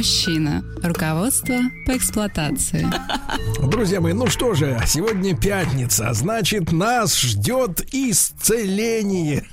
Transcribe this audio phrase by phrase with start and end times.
[0.00, 0.64] Мужчина.
[0.82, 2.86] Руководство по эксплуатации.
[3.70, 9.44] Друзья мои, ну что же, сегодня пятница, значит, нас ждет исцеление.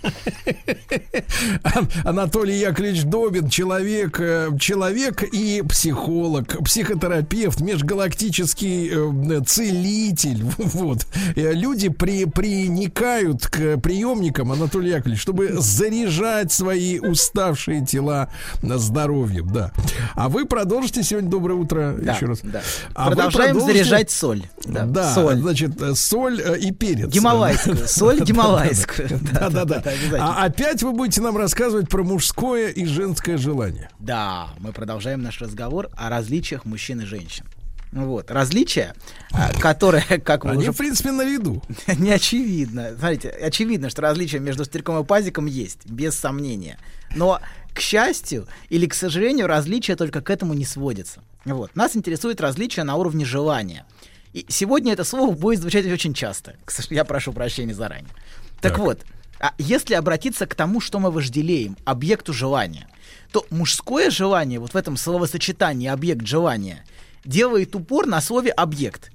[1.63, 8.89] Ан- Анатолий Яковлевич Добин, человек, э, человек и психолог, психотерапевт, межгалактический
[9.39, 10.45] э, целитель.
[10.57, 11.07] Вот.
[11.35, 18.29] Э, Люди при, приникают к приемникам, Анатолий Яковлевич, чтобы заряжать свои уставшие тела
[18.63, 19.73] здоровьем, да.
[20.15, 22.39] А вы продолжите сегодня доброе утро Да, еще раз.
[22.43, 22.61] да.
[22.93, 24.43] А вы Продолжаем продолжите- заряжать соль.
[24.65, 25.37] Да, соль.
[25.37, 27.07] значит, э, соль э, и перец.
[27.09, 29.09] Гималайскую, соль гималайскую.
[29.33, 29.75] Да, да, да.
[29.85, 30.35] обязательно.
[30.39, 33.89] А опять вы будете нам рассказывать про мужское и женское желание.
[33.99, 37.45] Да, мы продолжаем наш разговор о различиях мужчин и женщин.
[37.91, 38.93] Вот, различия,
[39.31, 41.63] а, которые, как вы Они, уже в принципе, на виду.
[41.97, 42.95] не очевидно.
[42.97, 46.77] Смотрите, очевидно, что различия между стрелком и пазиком есть, без сомнения.
[47.15, 47.39] Но,
[47.73, 51.21] к счастью или к сожалению, различия только к этому не сводятся.
[51.45, 51.75] Вот.
[51.75, 53.85] Нас интересует различия на уровне желания.
[54.33, 56.55] И сегодня это слово будет звучать очень часто.
[56.89, 58.11] Я прошу прощения заранее.
[58.61, 58.79] Так, Так.
[58.79, 59.05] вот,
[59.39, 62.87] а если обратиться к тому, что мы вожделеем, объекту желания,
[63.31, 66.83] то мужское желание, вот в этом словосочетании объект желания,
[67.27, 69.11] делает упор на слове объект,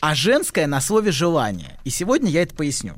[0.00, 1.78] а женское на слове желание.
[1.84, 2.94] И сегодня я это поясню.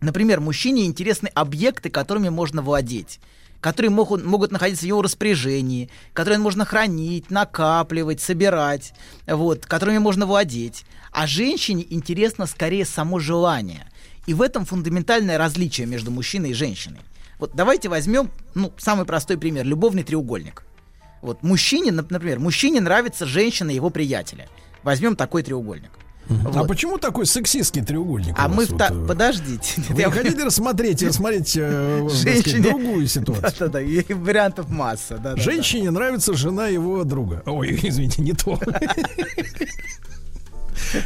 [0.00, 3.20] Например, мужчине интересны объекты, которыми можно владеть,
[3.60, 8.94] которые могут, могут находиться в его распоряжении, которые можно хранить, накапливать, собирать,
[9.26, 10.84] вот, которыми можно владеть.
[11.12, 13.86] А женщине интересно скорее само желание.
[14.26, 17.00] И в этом фундаментальное различие между мужчиной и женщиной.
[17.38, 20.64] Вот давайте возьмем, ну, самый простой пример, любовный треугольник.
[21.22, 24.48] Вот мужчине, нап- например, мужчине нравится женщина его приятеля.
[24.82, 25.90] Возьмем такой треугольник.
[26.28, 26.68] А Вот.
[26.68, 28.34] почему такой сексистский треугольник?
[28.38, 29.82] А мы в вот, та- э, Подождите.
[29.88, 33.42] Вы не хотите рассмотреть, рассмотреть э, сказать, Женщине- другую ситуацию?
[33.58, 35.16] Да-да-да, и вариантов масса.
[35.18, 35.42] да, да, да.
[35.42, 37.42] Женщине нравится жена его друга.
[37.46, 38.56] Ой, извините, не то.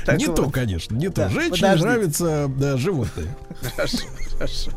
[0.06, 0.36] Так Не вот.
[0.36, 1.22] то, конечно, не то.
[1.22, 1.84] Да, Женщине подождите.
[1.86, 3.34] нравятся да, животные.
[3.76, 3.98] Хорошо,
[4.34, 4.70] хорошо.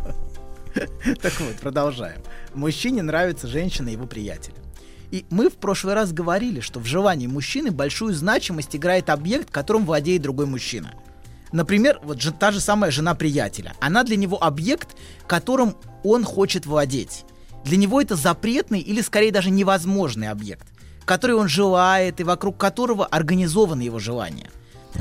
[1.22, 2.22] Так вот, продолжаем.
[2.54, 4.56] Мужчине нравится женщина его приятеля.
[5.12, 9.86] И мы в прошлый раз говорили, что в желании мужчины большую значимость играет объект, которым
[9.86, 10.94] владеет другой мужчина.
[11.52, 13.74] Например, вот же, та же самая жена приятеля.
[13.80, 14.98] Она для него объект,
[15.28, 17.24] которым он хочет владеть.
[17.64, 20.68] Для него это запретный или скорее даже невозможный объект,
[21.06, 24.50] который он желает и вокруг которого организованы его желания.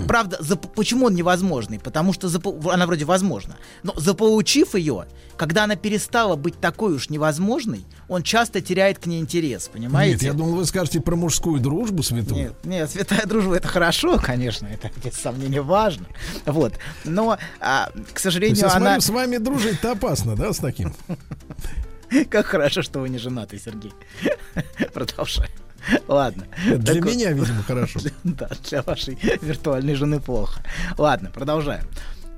[0.06, 1.78] Правда, зап- почему он невозможный?
[1.78, 3.56] Потому что запо- она вроде возможна.
[3.82, 9.20] Но заполучив ее, когда она перестала быть такой уж невозможной, он часто теряет к ней
[9.20, 10.12] интерес, понимаете?
[10.14, 12.36] Нет, я думал, вы скажете про мужскую дружбу святую.
[12.36, 16.06] Нет, нет, святая дружба это хорошо, конечно, это без сомнения важно.
[16.44, 16.74] Вот.
[17.04, 19.00] Но, а, к есть, сожалению, я она.
[19.00, 20.94] смотрю, с вами дружить-то опасно, да, с таким?
[22.30, 23.92] Как хорошо, что вы не женаты, Сергей.
[24.94, 25.50] Продолжаем.
[26.08, 26.46] Ладно.
[26.64, 28.00] Для Так меня, видимо, хорошо.
[28.24, 30.62] Да, для вашей виртуальной жены плохо.
[30.98, 31.84] Ладно, продолжаем.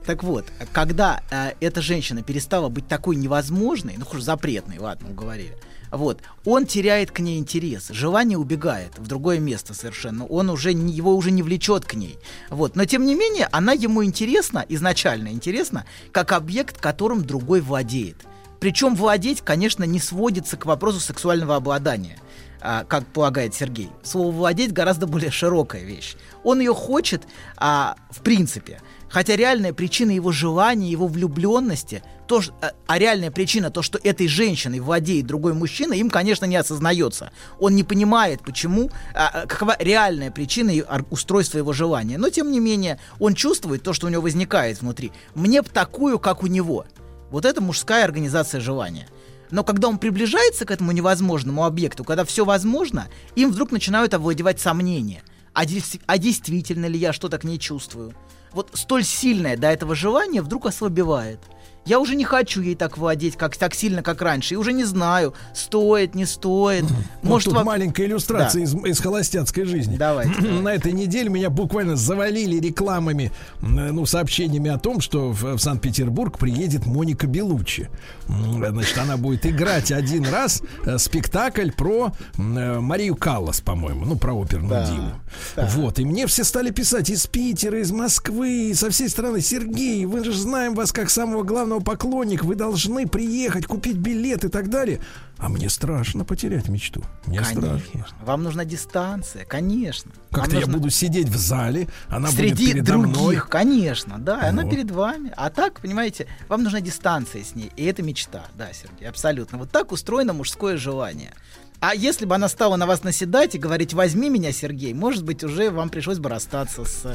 [0.05, 5.55] Так вот, когда э, эта женщина перестала быть такой невозможной, ну хоть запретной, ладно, уговорили,
[5.91, 10.95] вот, он теряет к ней интерес, желание убегает в другое место совершенно, он уже не-
[10.95, 15.29] его уже не влечет к ней, вот, но тем не менее она ему интересна, изначально
[15.29, 18.17] интересна, как объект, которым другой владеет.
[18.61, 22.19] Причем владеть, конечно, не сводится к вопросу сексуального обладания
[22.61, 23.91] а, как полагает Сергей.
[24.03, 26.17] Слово владеть гораздо более широкая вещь.
[26.45, 27.25] Он ее хочет,
[27.57, 28.81] а, в принципе.
[29.11, 34.29] Хотя реальная причина его желания, его влюбленности, то, ж- а, реальная причина, то, что этой
[34.29, 37.31] женщиной владеет другой мужчина, им, конечно, не осознается.
[37.59, 40.73] Он не понимает, почему, а, а, какова реальная причина
[41.11, 42.19] устройства его желания.
[42.19, 45.11] Но, тем не менее, он чувствует то, что у него возникает внутри.
[45.35, 46.85] Мне б такую, как у него.
[47.31, 49.07] Вот это мужская организация желания.
[49.51, 54.61] Но когда он приближается к этому невозможному объекту, когда все возможно, им вдруг начинают овладевать
[54.61, 55.23] сомнения.
[55.55, 55.63] А,
[56.07, 58.15] а действительно ли я что-то к ней чувствую?
[58.53, 61.41] Вот столь сильное до этого желание вдруг ослабевает.
[61.85, 64.55] Я уже не хочу ей так владеть, как так сильно, как раньше.
[64.55, 66.83] И уже не знаю, стоит, не стоит.
[66.83, 66.93] Вот
[67.23, 68.71] Может, тут вам- маленькая иллюстрация Да.
[68.71, 69.97] из, из холостяцкой жизни.
[69.97, 73.33] Давайте, На этой неделе меня буквально завалили рекламами,
[73.63, 77.89] ну, сообщениями о том, что в, в Санкт-Петербург приедет Моника Белуччи.
[78.29, 84.17] М, Значит, она будет играть один раз э, спектакль про э, Марию Каллас, по-моему, ну,
[84.17, 85.09] про оперную Да, диву.
[85.57, 85.67] да.
[85.75, 89.41] Вот, и мне все стали писать из Питера, из Москвы, со всей страны.
[89.41, 94.49] Сергей, вы же знаем вас как самого главного поклонника, вы должны приехать, купить билет и
[94.49, 95.01] так далее.
[95.39, 97.03] А мне страшно потерять мечту.
[97.27, 97.81] Мне страшно.
[97.93, 98.17] Конечно.
[98.25, 100.11] Вам нужна дистанция, конечно.
[100.33, 103.41] Как-то Вам я нужно- буду сидеть в зале, она будет Среди передо других, мной.
[103.49, 104.71] конечно, да, она Вот.
[104.71, 105.33] перед вами.
[105.37, 109.59] А так, понимаете, вам нужна дистанция с ней, и это мечта, да, Сергей, абсолютно.
[109.59, 111.33] Вот так устроено мужское желание.
[111.81, 115.45] А если бы она стала на вас наседать и говорить, возьми меня, Сергей, может быть,
[115.45, 117.07] уже вам пришлось бы расстаться с,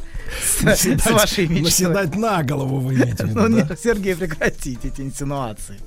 [0.42, 0.62] с-
[1.02, 1.64] с вашей мечтой.
[1.64, 3.68] наседать на голову вы имеете в виду, Ну, да?
[3.70, 5.80] нет, Сергей, прекратите эти инсинуации.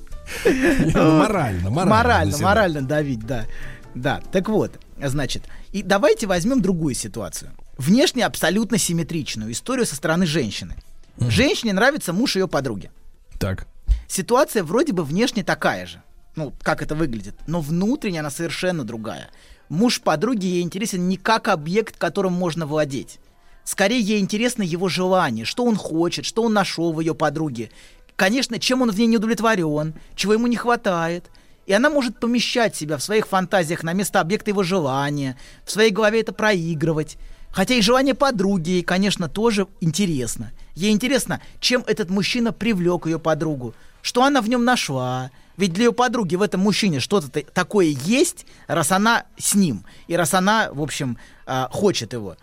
[0.45, 1.85] Ну, Морально, морально.
[1.95, 2.43] Морально, наседать.
[2.45, 3.47] морально давить, да.
[3.95, 7.53] Да, так вот, значит, и давайте возьмем другую ситуацию.
[7.79, 10.75] Внешне абсолютно симметричную историю со стороны женщины.
[11.19, 12.91] Женщине нравится муж ее подруги.
[13.39, 13.67] Так.
[14.07, 16.03] Ситуация вроде бы внешне такая же.
[16.37, 17.35] Ну, как это выглядит.
[17.47, 19.31] Но внутренне она совершенно другая.
[19.69, 23.19] Муж подруги ей интересен не как объект, которым можно владеть.
[23.65, 27.71] Скорее, ей интересно его желание, что он хочет, что он нашел в ее подруге.
[28.15, 31.31] Конечно, чем он в ней не удовлетворен, чего ему не хватает.
[31.67, 35.91] И она может помещать себя в своих фантазиях на место объекта его желания, в своей
[35.91, 37.17] голове это проигрывать.
[37.51, 40.53] Хотя и желание подруги ей, конечно, тоже интересно.
[40.75, 45.31] Ей интересно, чем этот мужчина привлек ее подругу, что она в нем нашла.
[45.57, 49.85] Ведь для ее подруги в этом мужчине что-то та- такое есть, раз она с ним,
[50.07, 52.37] и раз она, в общем, а, хочет его.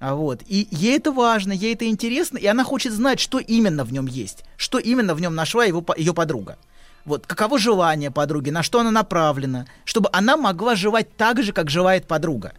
[0.00, 0.42] А Вот.
[0.46, 4.06] И ей это важно, ей это интересно, и она хочет знать, что именно в нем
[4.06, 6.56] есть, что именно в нем нашла его, ее подруга.
[7.04, 11.70] Вот, каково желание подруги, на что оно направлено, чтобы она могла жевать так же, как
[11.70, 12.52] желает подруга.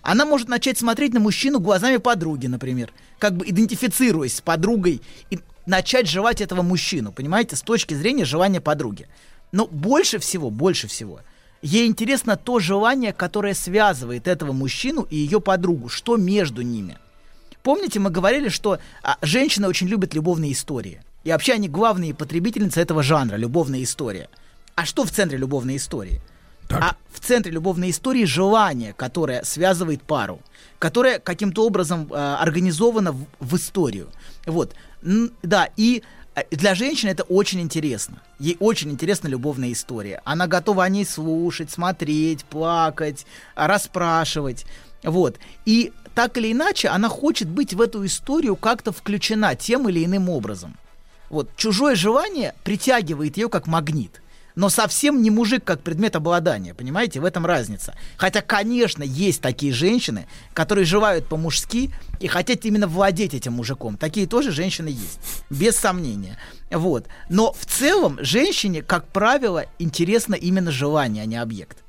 [0.00, 5.40] Она может начать смотреть на мужчину глазами подруги, например, как бы идентифицируясь с подругой, и
[5.66, 9.08] начать жевать этого мужчину, понимаете, с точки зрения желания подруги.
[9.56, 11.20] Но больше всего, больше всего,
[11.62, 16.98] ей интересно то желание, которое связывает этого мужчину и ее подругу, что между ними.
[17.62, 21.00] Помните, мы говорили, что а, женщины очень любят любовные истории.
[21.24, 24.28] И вообще они главные потребительницы этого жанра, любовная история.
[24.74, 26.20] А что в центре любовной истории?
[26.68, 26.82] Так.
[26.82, 30.40] А в центре любовной истории желание, которое связывает пару,
[30.78, 34.08] которое каким-то образом э, организовано в, в историю.
[34.44, 34.74] Вот.
[35.02, 36.02] Н- да, и
[36.50, 38.22] для женщины это очень интересно.
[38.38, 40.20] Ей очень интересна любовная история.
[40.24, 44.66] Она готова о ней слушать, смотреть, плакать, а, расспрашивать.
[45.02, 45.38] Вот.
[45.64, 50.28] И так или иначе, она хочет быть в эту историю как-то включена тем или иным
[50.28, 50.76] образом.
[51.30, 51.50] Вот.
[51.56, 54.20] Чужое желание притягивает ее как магнит.
[54.56, 57.94] Но совсем не мужик как предмет обладания, понимаете, в этом разница.
[58.16, 63.98] Хотя, конечно, есть такие женщины, которые желают по-мужски и хотят именно владеть этим мужиком.
[63.98, 65.20] Такие тоже женщины есть,
[65.50, 66.38] без сомнения.
[66.70, 67.06] Вот.
[67.28, 71.85] Но в целом женщине, как правило, интересно именно желание, а не объект.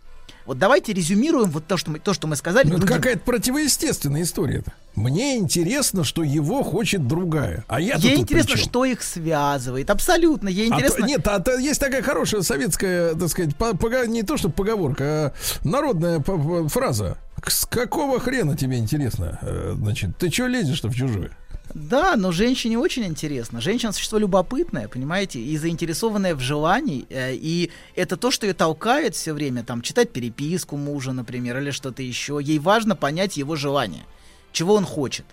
[0.48, 2.70] Вот давайте резюмируем вот то, что мы, то, что мы сказали.
[2.70, 4.72] Ну, это какая-то противоестественная история-то.
[4.96, 7.66] Мне интересно, что его хочет другая.
[7.68, 9.90] А я Ей интересно, что их связывает.
[9.90, 10.48] Абсолютно.
[10.48, 11.06] Ей А то- интересно.
[11.06, 15.04] нет, а то есть такая хорошая советская, так сказать, по- пога- не то что поговорка,
[15.04, 15.34] а
[15.68, 17.18] народная по- по- фраза.
[17.46, 19.40] С какого хрена тебе интересно?
[19.42, 21.32] Э, Значит, ты что лезешь-то в чужое?
[21.78, 23.62] Да, но женщине очень интересно.
[23.62, 27.06] Женщина существо любопытное, понимаете, и заинтересованное в желании.
[27.10, 31.70] э, и это то, что ее толкает все время, там, читать переписку мужа, например, или
[31.70, 32.40] что-то еще.
[32.42, 34.06] Ей важно понять его желание,
[34.52, 35.26] чего он хочет.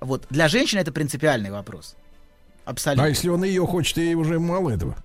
[0.00, 0.24] Вот.
[0.30, 1.96] Для женщины это принципиальный вопрос.
[2.64, 3.04] Абсолютно.
[3.04, 4.96] А если он ее хочет, ей уже мало этого.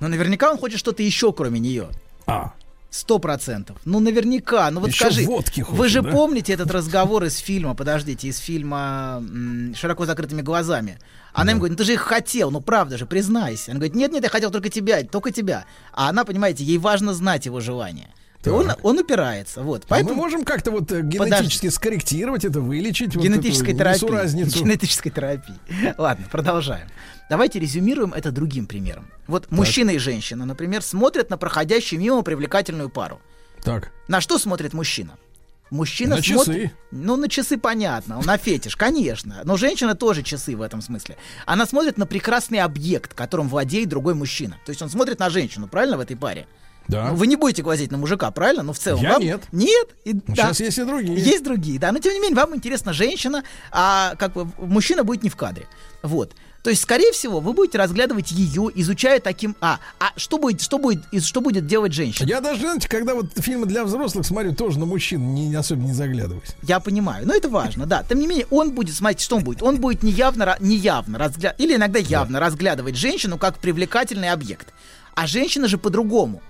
[0.00, 1.88] Но наверняка он хочет что-то еще, кроме нее.
[2.26, 2.54] А,
[2.90, 3.78] Сто процентов.
[3.84, 4.68] Ну, наверняка.
[4.70, 6.10] Ну, вот Еще скажи, водки хочет, вы же да?
[6.10, 9.22] помните этот разговор из фильма, подождите, из фильма
[9.76, 10.98] «Широко закрытыми глазами».
[11.32, 13.70] Она ему говорит, ну ты же их хотел, ну правда же, признайся.
[13.70, 15.64] Он говорит, нет-нет, я хотел только тебя, только тебя.
[15.92, 18.08] А она, понимаете, ей важно знать его желание.
[18.42, 18.78] И он, Так.
[18.82, 19.82] он упирается, вот.
[19.82, 24.60] а мы Поэтому можем как-то вот э, генетически скорректировать это, вылечить вот генетической эту терапии.
[24.60, 25.54] Генетической терапии.
[25.98, 26.88] Ладно, продолжаем.
[27.28, 29.10] Давайте резюмируем это другим примером.
[29.26, 33.20] Вот мужчина и женщина, например, смотрят на проходящую мимо привлекательную пару.
[33.62, 35.18] Так, На что смотрит мужчина?
[35.70, 36.62] Мужчина На смотрит...
[36.62, 36.72] часы.
[36.90, 39.42] Ну, на часы понятно, на фетиш, конечно.
[39.44, 41.16] Но женщина тоже часы в этом смысле.
[41.46, 44.56] Она смотрит на прекрасный объект, которым владеет другой мужчина.
[44.64, 46.48] То есть он смотрит на женщину, правильно, в этой паре?
[46.88, 47.10] Да.
[47.10, 48.62] Ну, Вы не будете глазеть на мужика, правильно?
[48.62, 49.02] Ну, в целом.
[49.02, 49.42] Я вам- нет.
[49.52, 49.88] Нет.
[50.04, 50.34] И, да.
[50.34, 51.18] Сейчас есть и другие.
[51.20, 51.92] Есть другие, да.
[51.92, 55.66] Но тем не менее, вам интересна женщина, а как бы мужчина будет не в кадре.
[56.02, 56.32] Вот.
[56.62, 59.56] То есть, скорее всего, вы будете разглядывать ее, изучая таким.
[59.62, 62.28] А, а что будет, что будет, что будет делать женщина?
[62.28, 65.94] Я даже, знаете, когда вот фильмы для взрослых смотрю, тоже на мужчин не, особенно не
[65.94, 66.50] заглядываюсь.
[66.62, 68.02] Я понимаю, но это важно, да.
[68.06, 69.62] Тем не менее, он будет, смотрите, что он будет?
[69.62, 74.68] Он будет неявно, неявно разглядывать, или иногда явно разглядывать женщину как привлекательный объект.
[75.14, 76.42] А женщина же по-другому.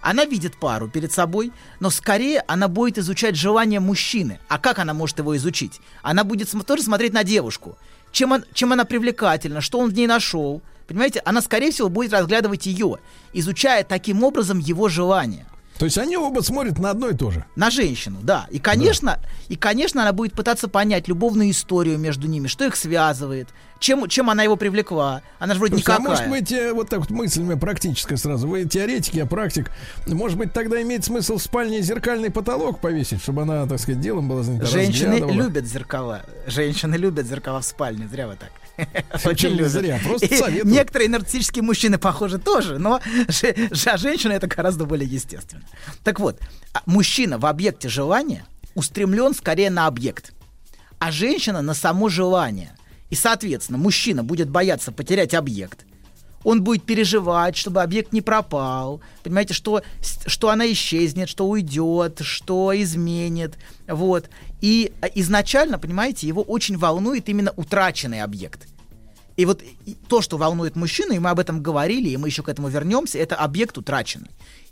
[0.00, 4.38] Она видит пару перед собой, но скорее она будет изучать желание мужчины.
[4.48, 5.80] А как она может его изучить?
[6.02, 7.76] Она будет тоже смотреть на девушку.
[8.12, 10.62] Чем, он- чем она привлекательна, что он в ней нашел.
[10.86, 12.96] Понимаете, она, скорее всего, будет разглядывать ее,
[13.32, 15.46] изучая таким образом его желание.
[15.78, 17.44] То есть они оба смотрят на одно и то же.
[17.54, 18.46] На женщину, да.
[18.50, 23.48] И, конечно, и, конечно, она будет пытаться понять любовную историю между ними, что их связывает,
[23.78, 25.22] чем, чем она его привлекла.
[25.38, 26.28] Она же вроде Слушайте, а никакая.
[26.28, 28.48] может быть, э, вот так вот мыслями практическая сразу.
[28.48, 29.70] Вы теоретик, я практик.
[30.08, 34.28] Может быть, тогда имеет смысл в спальне зеркальный потолок повесить, чтобы она, так сказать, делом
[34.28, 34.66] была занята.
[34.66, 36.22] Женщины любят зеркала.
[36.48, 38.08] Женщины любят зеркала в спальне.
[38.08, 38.50] Зря вы так.
[39.24, 39.72] Очень любят.
[39.72, 40.72] зря, просто советую.
[40.72, 45.62] Некоторые нарциссические мужчины, похоже, тоже, но же- же- а женщина это гораздо более естественно.
[46.04, 46.40] Так вот,
[46.72, 48.44] а мужчина в объекте желания
[48.74, 50.32] устремлен скорее на объект,
[50.98, 52.74] а женщина на само желание.
[53.10, 55.84] И, соответственно, мужчина будет бояться потерять объект,
[56.44, 62.72] он будет переживать, чтобы объект не пропал, понимаете, что, что она исчезнет, что уйдет, что
[62.74, 64.30] изменит, вот.
[64.60, 68.66] И а, изначально, понимаете, его очень волнует именно утраченный объект.
[69.36, 69.62] И вот
[70.08, 73.18] то, что волнует мужчину, и мы об этом говорили, и мы еще к этому вернемся,
[73.18, 74.30] это объект утраченный.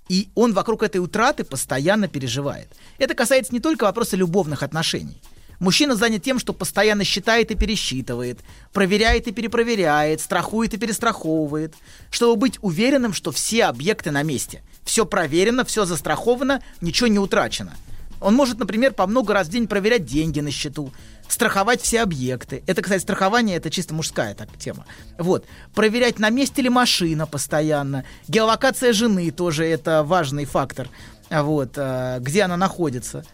[0.08, 2.68] И он вокруг этой утраты постоянно переживает.
[2.98, 5.20] Это касается не только вопроса любовных отношений.
[5.58, 8.40] Мужчина занят тем, что постоянно считает и пересчитывает,
[8.72, 11.74] проверяет и перепроверяет, страхует и перестраховывает,
[12.10, 14.62] чтобы быть уверенным, что все объекты на месте.
[14.84, 17.74] Все проверено, все застраховано, ничего не утрачено.
[18.20, 20.92] Он может, например, по много раз в день проверять деньги на счету,
[21.28, 22.62] страховать все объекты.
[22.66, 24.86] Это, кстати, страхование это чисто мужская так, тема.
[25.18, 25.44] Вот.
[25.74, 28.04] Проверять, на месте ли машина постоянно.
[28.28, 30.88] Геолокация жены тоже это важный фактор.
[31.28, 33.24] Вот, а, где она находится.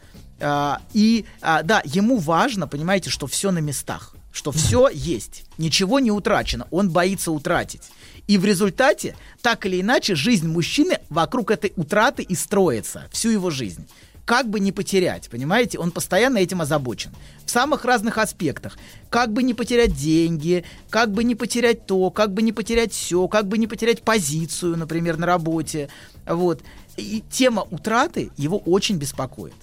[0.43, 6.01] А, И а, да, ему важно, понимаете, что все на местах, что все есть, ничего
[6.01, 7.83] не утрачено, он боится утратить.
[8.27, 13.51] И в результате, так или иначе, жизнь мужчины вокруг этой утраты и строится, всю его
[13.51, 13.87] жизнь.
[14.25, 17.11] Как бы не потерять, понимаете, он постоянно этим озабочен.
[17.45, 18.79] В самых разных аспектах.
[19.11, 23.27] Как бы не потерять деньги, как бы не потерять то, как бы не потерять все,
[23.27, 25.89] как бы не потерять позицию, например, на работе.
[26.25, 26.63] Вот.
[26.97, 29.55] И тема утраты его очень беспокоит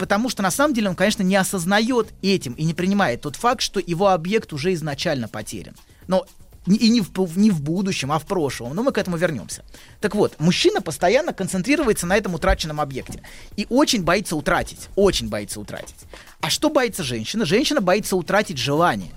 [0.00, 3.60] потому что на самом деле он, конечно, не осознает этим и не принимает тот факт,
[3.60, 5.74] что его объект уже изначально потерян.
[6.08, 6.24] Но
[6.66, 8.74] и не в, не в будущем, а в прошлом.
[8.74, 9.62] Но мы к этому вернемся.
[10.00, 13.22] Так вот, мужчина постоянно концентрируется на этом утраченном объекте.
[13.56, 14.88] И очень боится утратить.
[14.96, 15.96] Очень боится утратить.
[16.40, 17.44] А что боится женщина?
[17.44, 19.12] Женщина боится утратить желание.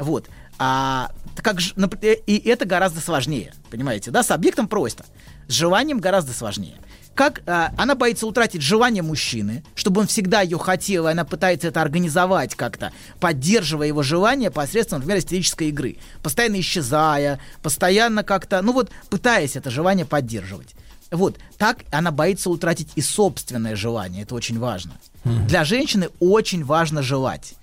[0.00, 0.28] Вот.
[0.58, 1.60] А как
[2.02, 4.24] э, и это гораздо сложнее, понимаете, да?
[4.24, 5.04] С объектом просто.
[5.46, 6.78] С желанием гораздо сложнее.
[7.16, 11.68] Как а, она боится утратить желание мужчины, чтобы он всегда ее хотел, и она пытается
[11.68, 18.74] это организовать как-то, поддерживая его желание посредством, например, истерической игры, постоянно исчезая, постоянно как-то, ну
[18.74, 20.74] вот, пытаясь это желание поддерживать.
[21.10, 24.92] Вот, так она боится утратить и собственное желание, это очень важно.
[25.24, 27.54] Для женщины очень важно желать.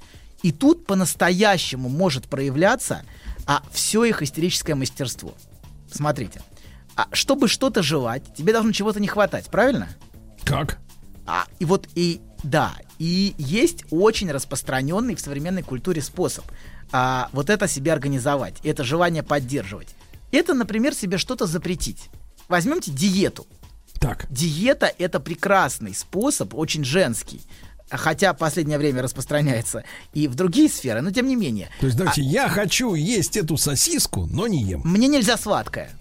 [0.42, 3.04] И тут по-настоящему может проявляться
[3.46, 5.36] а, все их истерическое мастерство.
[5.92, 6.42] Смотрите,
[6.96, 9.90] а, чтобы что-то желать, тебе должно чего-то не хватать, правильно?
[10.44, 10.80] Как?
[11.26, 16.46] А, и вот и да, и есть очень распространенный в современной культуре способ
[16.92, 19.96] а, вот это себе организовать, это желание поддерживать.
[20.32, 22.10] Это, например, себе что-то запретить.
[22.48, 23.48] Возьмемте диету.
[24.00, 24.26] Так.
[24.30, 27.42] Диета это прекрасный способ, очень женский.
[27.90, 29.84] Хотя в последнее время распространяется
[30.14, 31.70] и в другие сферы, но тем не менее.
[31.80, 34.82] То есть, давайте, я хочу есть эту сосиску, но не ем.
[34.84, 35.92] Мне нельзя сладкое.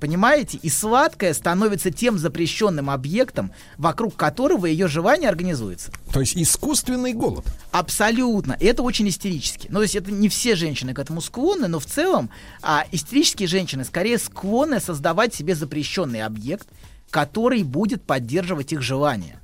[0.00, 0.58] Понимаете?
[0.62, 5.92] И сладкое становится тем запрещенным объектом, вокруг которого ее желание организуется.
[6.12, 7.44] То есть искусственный голод.
[7.72, 8.56] Абсолютно.
[8.60, 9.68] Это очень истерически.
[9.70, 12.30] Ну, то есть это не все женщины к этому склонны, но в целом
[12.62, 16.68] а, истерические женщины скорее склонны создавать себе запрещенный объект,
[17.10, 19.40] который будет поддерживать их желание.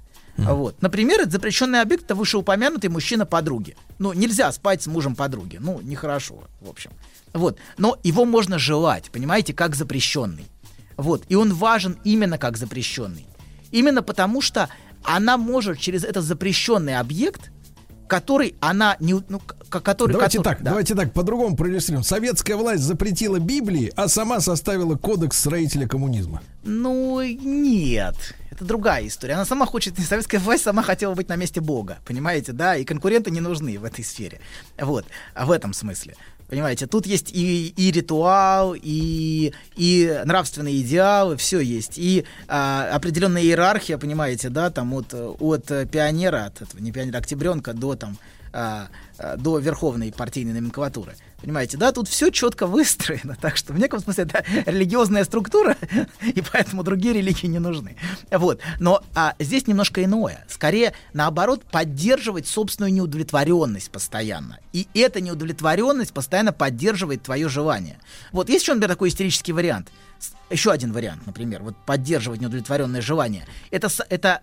[0.46, 0.80] Вот.
[0.82, 3.76] Например, это запрещенный объект это вышеупомянутый мужчина подруги.
[3.98, 5.58] Ну, нельзя спать с мужем подруги.
[5.60, 6.90] Ну, нехорошо, в общем.
[7.32, 7.58] Вот.
[7.78, 10.46] Но его можно желать, понимаете, как запрещенный.
[10.96, 11.24] Вот.
[11.28, 13.26] И он важен именно как запрещенный.
[13.70, 14.68] Именно потому, что
[15.02, 17.50] она может через этот запрещенный объект
[18.10, 19.40] который она не, ну,
[19.70, 20.70] который, Давайте который- так, да.
[20.70, 22.02] давайте так, по-другому проиллюстрируем.
[22.02, 26.42] Советская власть запретила Библии, а сама составила кодекс строителя коммунизма.
[26.64, 28.16] Ну, нет.
[28.50, 29.34] Это другая история.
[29.34, 33.30] Она сама хочет, советская власть сама хотела быть на месте Бога, понимаете, да, и конкуренты
[33.30, 34.40] не нужны в этой сфере.
[34.76, 35.06] Вот,
[35.40, 36.16] в этом смысле.
[36.50, 41.92] Понимаете, тут есть и, и ритуал, и, и нравственные идеалы, все есть.
[41.96, 47.72] И а, определенная иерархия, понимаете, да, там от, от пионера, от этого, не пионера, октябренка
[47.72, 48.18] до там
[48.52, 48.88] а, а,
[49.36, 51.14] до верховной партийной номенклатуры.
[51.40, 55.76] Понимаете, да, тут все четко выстроено, так что в неком смысле это религиозная структура,
[56.22, 57.96] и поэтому другие религии не нужны.
[58.30, 58.60] Вот.
[58.78, 60.44] Но а, здесь немножко иное.
[60.48, 64.58] Скорее, наоборот, поддерживать собственную неудовлетворенность постоянно.
[64.72, 67.98] И эта неудовлетворенность постоянно поддерживает твое желание.
[68.32, 69.88] Вот есть еще, например, такой истерический вариант.
[70.50, 73.46] Еще один вариант, например, вот поддерживать неудовлетворенное желание.
[73.70, 74.42] Это, это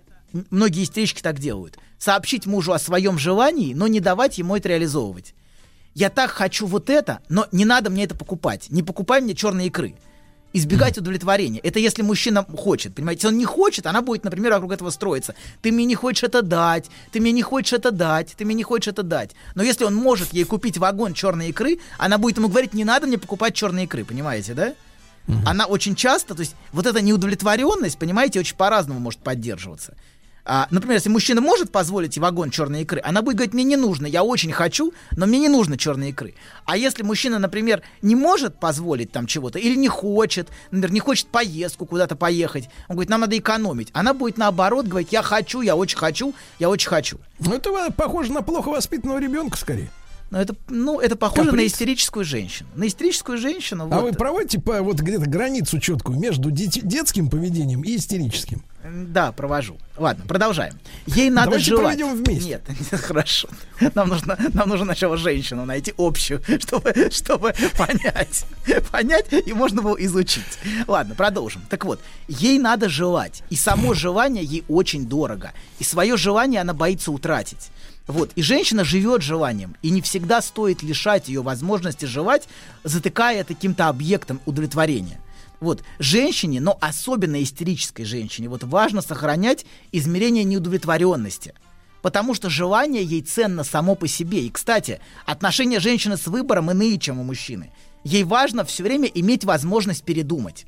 [0.51, 1.77] многие истерички так делают.
[1.97, 5.33] Сообщить мужу о своем желании, но не давать ему это реализовывать.
[5.95, 8.67] Я так хочу вот это, но не надо мне это покупать.
[8.69, 9.95] Не покупай мне черные икры.
[10.53, 11.59] Избегать удовлетворения.
[11.59, 13.19] Это если мужчина хочет, понимаете?
[13.19, 15.35] Если он не хочет, она будет, например, вокруг этого строиться.
[15.61, 18.63] Ты мне не хочешь это дать, ты мне не хочешь это дать, ты мне не
[18.63, 19.31] хочешь это дать.
[19.55, 23.07] Но если он может ей купить вагон черной икры, она будет ему говорить, не надо
[23.07, 24.73] мне покупать черные икры, понимаете, да?
[25.45, 29.95] Она очень часто, то есть вот эта неудовлетворенность, понимаете, очень по-разному может поддерживаться.
[30.49, 33.75] А, например, если мужчина может позволить ей вагон черной икры, она будет говорить, мне не
[33.75, 36.35] нужно, я очень хочу, но мне не нужно черной икры.
[36.63, 41.27] А если мужчина, например, не может позволить там чего-то, или не хочет, например, не хочет
[41.27, 43.89] поездку куда-то поехать, он говорит, нам надо экономить.
[43.91, 47.17] Она будет наоборот говорить, я хочу, я очень хочу, я очень хочу.
[47.39, 49.89] Ну, это ва- похоже на плохо воспитанного ребенка скорее.
[50.29, 51.73] Но это, ну, это похоже на Каприз.
[51.73, 52.69] истерическую женщину.
[52.75, 53.85] На истерическую женщину.
[53.91, 58.63] А вот, вы проводите по, вот где-то границу четкую между дете- детским поведением и истерическим?
[58.89, 59.77] Да, провожу.
[59.97, 60.79] Ладно, продолжаем.
[61.05, 61.97] Ей надо Давайте желать.
[61.97, 62.49] проведем вместе.
[62.49, 63.49] Нет, нет, хорошо.
[63.95, 68.45] Нам нужно, нам нужно сначала женщину найти общую, чтобы, чтобы понять.
[68.91, 70.59] Понять и можно было изучить.
[70.87, 71.61] Ладно, продолжим.
[71.69, 73.43] Так вот, ей надо желать.
[73.49, 75.53] И само желание ей очень дорого.
[75.79, 77.69] И свое желание она боится утратить.
[78.07, 78.31] Вот.
[78.35, 79.75] И женщина живет желанием.
[79.81, 82.47] И не всегда стоит лишать ее возможности желать,
[82.83, 85.19] затыкая это каким-то объектом удовлетворения.
[85.59, 91.53] Вот, женщине, но особенно истерической женщине, вот важно сохранять измерение неудовлетворенности.
[92.01, 94.45] Потому что желание ей ценно само по себе.
[94.45, 97.71] И, кстати, отношения женщины с выбором иные, чем у мужчины.
[98.03, 100.65] Ей важно все время иметь возможность передумать.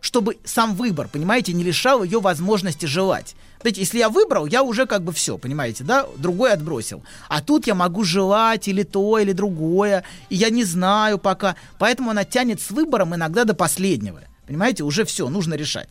[0.00, 3.36] Чтобы сам выбор, понимаете, не лишал ее возможности желать.
[3.60, 7.04] Знаете, если я выбрал, я уже как бы все, понимаете, да, другой отбросил.
[7.28, 11.54] А тут я могу желать или то, или другое, и я не знаю пока.
[11.78, 14.22] Поэтому она тянет с выбором иногда до последнего.
[14.50, 15.88] Понимаете, уже все, нужно решать.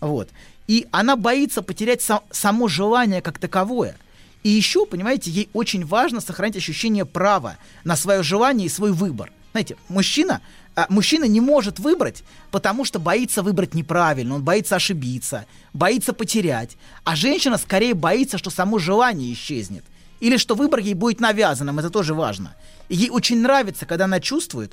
[0.00, 0.28] Вот.
[0.66, 3.96] И она боится потерять са- само желание как таковое.
[4.42, 9.30] И еще, понимаете, ей очень важно сохранить ощущение права на свое желание и свой выбор.
[9.52, 10.40] Знаете, мужчина,
[10.74, 16.76] а, мужчина не может выбрать, потому что боится выбрать неправильно, он боится ошибиться, боится потерять.
[17.04, 19.84] А женщина скорее боится, что само желание исчезнет.
[20.18, 22.56] Или что выбор ей будет навязанным, это тоже важно.
[22.88, 24.72] И ей очень нравится, когда она чувствует,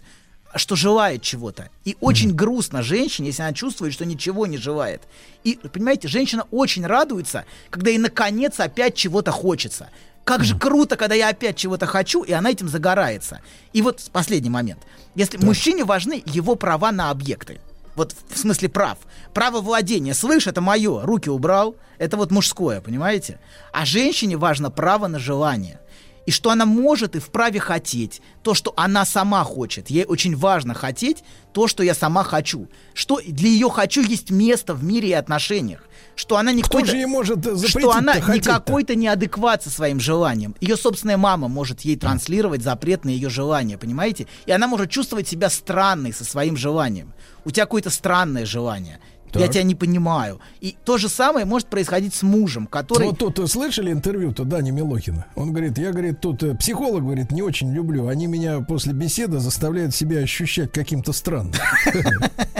[0.55, 1.69] что желает чего-то.
[1.85, 5.01] И очень грустно женщине, если она чувствует, что ничего не желает.
[5.43, 9.89] И, понимаете, женщина очень радуется, когда ей наконец опять чего-то хочется.
[10.23, 13.39] Как же круто, когда я опять чего-то хочу, и она этим загорается.
[13.71, 14.79] И вот последний момент.
[15.15, 17.61] Если мужчине важны его права на объекты,
[17.95, 18.97] вот в- в смысле прав.
[19.33, 20.13] Право владения.
[20.13, 21.01] Слышь, это мое.
[21.01, 21.75] Руки убрал.
[21.97, 23.39] Это вот мужское, понимаете?
[23.71, 25.79] А женщине важно право на желание.
[26.27, 28.21] И что она может и вправе хотеть.
[28.43, 29.89] То, что она сама хочет.
[29.89, 32.67] Ей очень важно хотеть то, что я сама хочу.
[32.93, 35.87] Что для ее хочу есть место в мире и отношениях.
[36.15, 40.01] Что она не Кто же ей может э, что она не какой-то неадекват со своим
[40.01, 40.53] желанием.
[40.59, 44.27] Ее собственная мама может ей транслировать запрет на ее желание, понимаете?
[44.45, 47.13] И она может чувствовать себя странной со своим желанием.
[47.45, 48.99] У тебя какое-то странное желание.
[49.33, 49.51] Я Так.
[49.51, 50.39] тебя не понимаю.
[50.61, 53.07] И то же самое может происходить с мужем, который...
[53.07, 55.25] Вот тут э, слышали интервью-то Дани Милохина?
[55.35, 58.07] Он говорит, я, говорит, тут э, психолог, говорит, не очень люблю.
[58.07, 61.53] Они меня после беседы заставляют себя ощущать каким-то странным.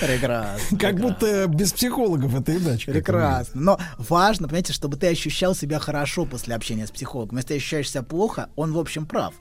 [0.00, 0.78] Прекрасно.
[0.78, 2.92] Как будто без психологов это иначе.
[2.92, 3.60] Прекрасно.
[3.60, 7.38] Но важно, понимаете, чтобы ты ощущал себя хорошо после общения с психологом.
[7.38, 9.32] Если ты ощущаешь себя плохо, он, в общем, прав.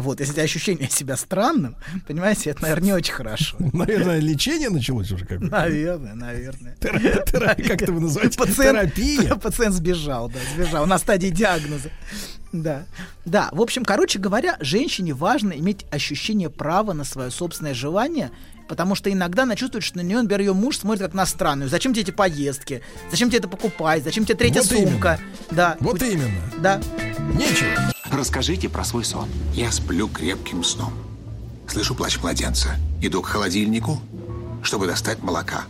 [0.00, 3.56] Вот, если у тебя ощущение себя странным, понимаете, это, наверное, не очень хорошо.
[3.72, 5.48] Наверное, лечение началось уже как бы.
[5.48, 6.76] Наверное, наверное.
[6.80, 8.38] Как это вы называете?
[8.44, 9.34] Терапия.
[9.34, 11.90] Пациент сбежал, да, сбежал на стадии диагноза.
[12.52, 12.86] Да.
[13.24, 18.30] Да, в общем, короче говоря, женщине важно иметь ощущение права на свое собственное желание,
[18.70, 21.68] потому что иногда она чувствует, что на нее, например, ее муж смотрит как на странную.
[21.68, 22.82] Зачем тебе эти поездки?
[23.10, 24.04] Зачем тебе это покупать?
[24.04, 25.18] Зачем тебе третья Вот сумка?
[25.50, 25.76] Да.
[25.80, 26.40] Вот именно.
[26.58, 26.80] Да.
[27.34, 27.92] Нечего.
[28.12, 29.28] Расскажите про свой сон.
[29.54, 30.92] Я сплю крепким сном.
[31.66, 32.76] Слышу плач младенца.
[33.02, 34.00] Иду к холодильнику,
[34.62, 35.64] чтобы достать молока.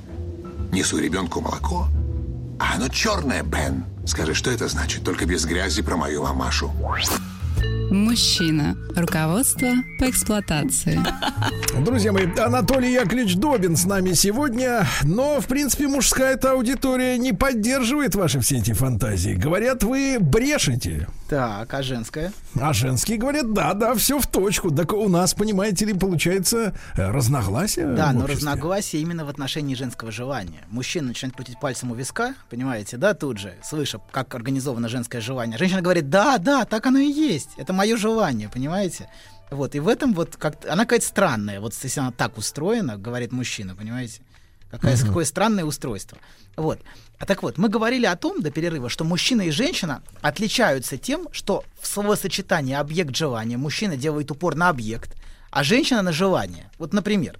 [0.70, 1.88] Несу ребенку молоко.
[2.58, 3.86] А оно черное, Бен.
[4.04, 5.04] Скажи, что это значит?
[5.04, 6.70] Только без грязи про мою мамашу.
[7.90, 8.76] Мужчина.
[8.94, 9.68] Руководство
[9.98, 11.00] по эксплуатации.
[11.84, 18.14] Друзья мои, Анатолий Яковлевич Добин с нами сегодня, но, в принципе, мужская-то аудитория не поддерживает
[18.14, 19.34] ваши все эти фантазии.
[19.34, 21.08] Говорят, вы брешете.
[21.28, 22.32] Так, а женская?
[22.60, 24.72] А женские говорят, да, да, все в точку.
[24.72, 27.86] Так у нас, понимаете ли, получается э, разногласия.
[27.86, 30.64] Да, но разногласие именно в отношении женского желания.
[30.70, 35.56] Мужчина начинает крутить пальцем у виска, понимаете, да, тут же, слыша, как организовано женское желание.
[35.56, 37.12] Женщина говорит, да, да, так оно и
[37.50, 37.58] есть.
[37.58, 39.08] Это мое желание, понимаете?
[39.50, 41.60] Вот, и в этом вот как она какая-то странная.
[41.60, 44.22] Вот если она так устроена, говорит мужчина, понимаете?
[44.70, 46.18] Какая, Какое странное устройство.
[46.56, 46.80] Вот.
[47.18, 51.28] А так вот, мы говорили о том до перерыва, что мужчина и женщина отличаются тем,
[51.32, 55.16] что в словосочетании объект желания мужчина делает упор на объект,
[55.50, 56.70] а женщина на желание.
[56.78, 57.38] Вот, например,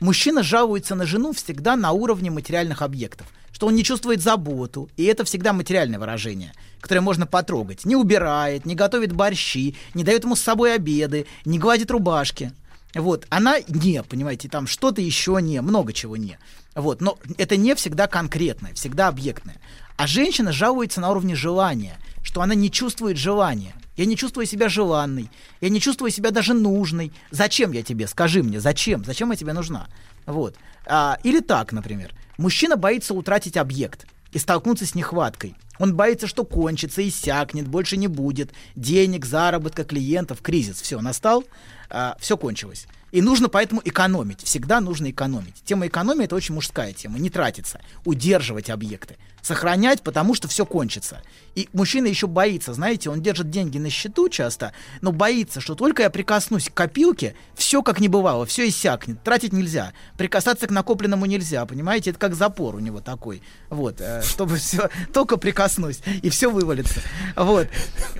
[0.00, 5.04] мужчина жалуется на жену всегда на уровне материальных объектов, что он не чувствует заботу, и
[5.04, 7.84] это всегда материальное выражение, которое можно потрогать.
[7.84, 12.52] Не убирает, не готовит борщи, не дает ему с собой обеды, не гладит рубашки.
[12.94, 16.38] Вот, она не, понимаете, там что-то еще не, много чего не.
[16.74, 19.56] Вот, но это не всегда конкретное, всегда объектное.
[19.96, 23.74] А женщина жалуется на уровне желания, что она не чувствует желания.
[23.98, 25.28] Я не чувствую себя желанной,
[25.60, 27.12] я не чувствую себя даже нужной.
[27.32, 28.06] Зачем я тебе?
[28.06, 29.04] Скажи мне, зачем?
[29.04, 29.88] Зачем я тебе нужна?
[30.24, 30.54] Вот.
[30.86, 32.14] А, или так, например.
[32.38, 35.56] Мужчина боится утратить объект и столкнуться с нехваткой.
[35.80, 38.52] Он боится, что кончится, иссякнет, больше не будет.
[38.76, 40.80] Денег, заработка, клиентов, кризис.
[40.80, 41.42] Все, настал,
[41.90, 42.86] а, все кончилось.
[43.10, 44.42] И нужно поэтому экономить.
[44.42, 45.62] Всегда нужно экономить.
[45.64, 47.18] Тема экономии это очень мужская тема.
[47.18, 49.16] Не тратиться, удерживать объекты.
[49.40, 51.22] Сохранять, потому что все кончится.
[51.54, 56.02] И мужчина еще боится, знаете, он держит деньги на счету часто, но боится, что только
[56.02, 59.22] я прикоснусь к копилке, все как не бывало, все иссякнет.
[59.22, 59.92] Тратить нельзя.
[60.18, 62.10] Прикасаться к накопленному нельзя, понимаете?
[62.10, 63.42] Это как запор у него такой.
[63.70, 67.00] Вот, э, чтобы все, только прикоснусь, и все вывалится.
[67.34, 67.68] Вот,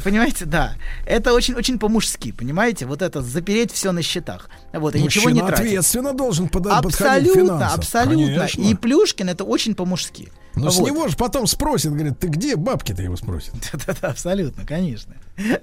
[0.02, 0.76] понимаете, да.
[1.04, 2.86] Это очень-очень по-мужски, понимаете?
[2.86, 4.48] Вот это запереть все на счетах.
[4.72, 5.66] Вот, и ничего не тратить.
[5.66, 8.36] ответственно должен к Абсолютно, абсолютно.
[8.36, 8.62] Конечно.
[8.62, 10.28] И Плюшкин это очень по-мужски.
[10.54, 10.86] Но с Вот.
[10.86, 13.52] него же потом спросит, говорит, ты где бабки-то его спросит?
[13.72, 15.14] Да-да-да, абсолютно, конечно.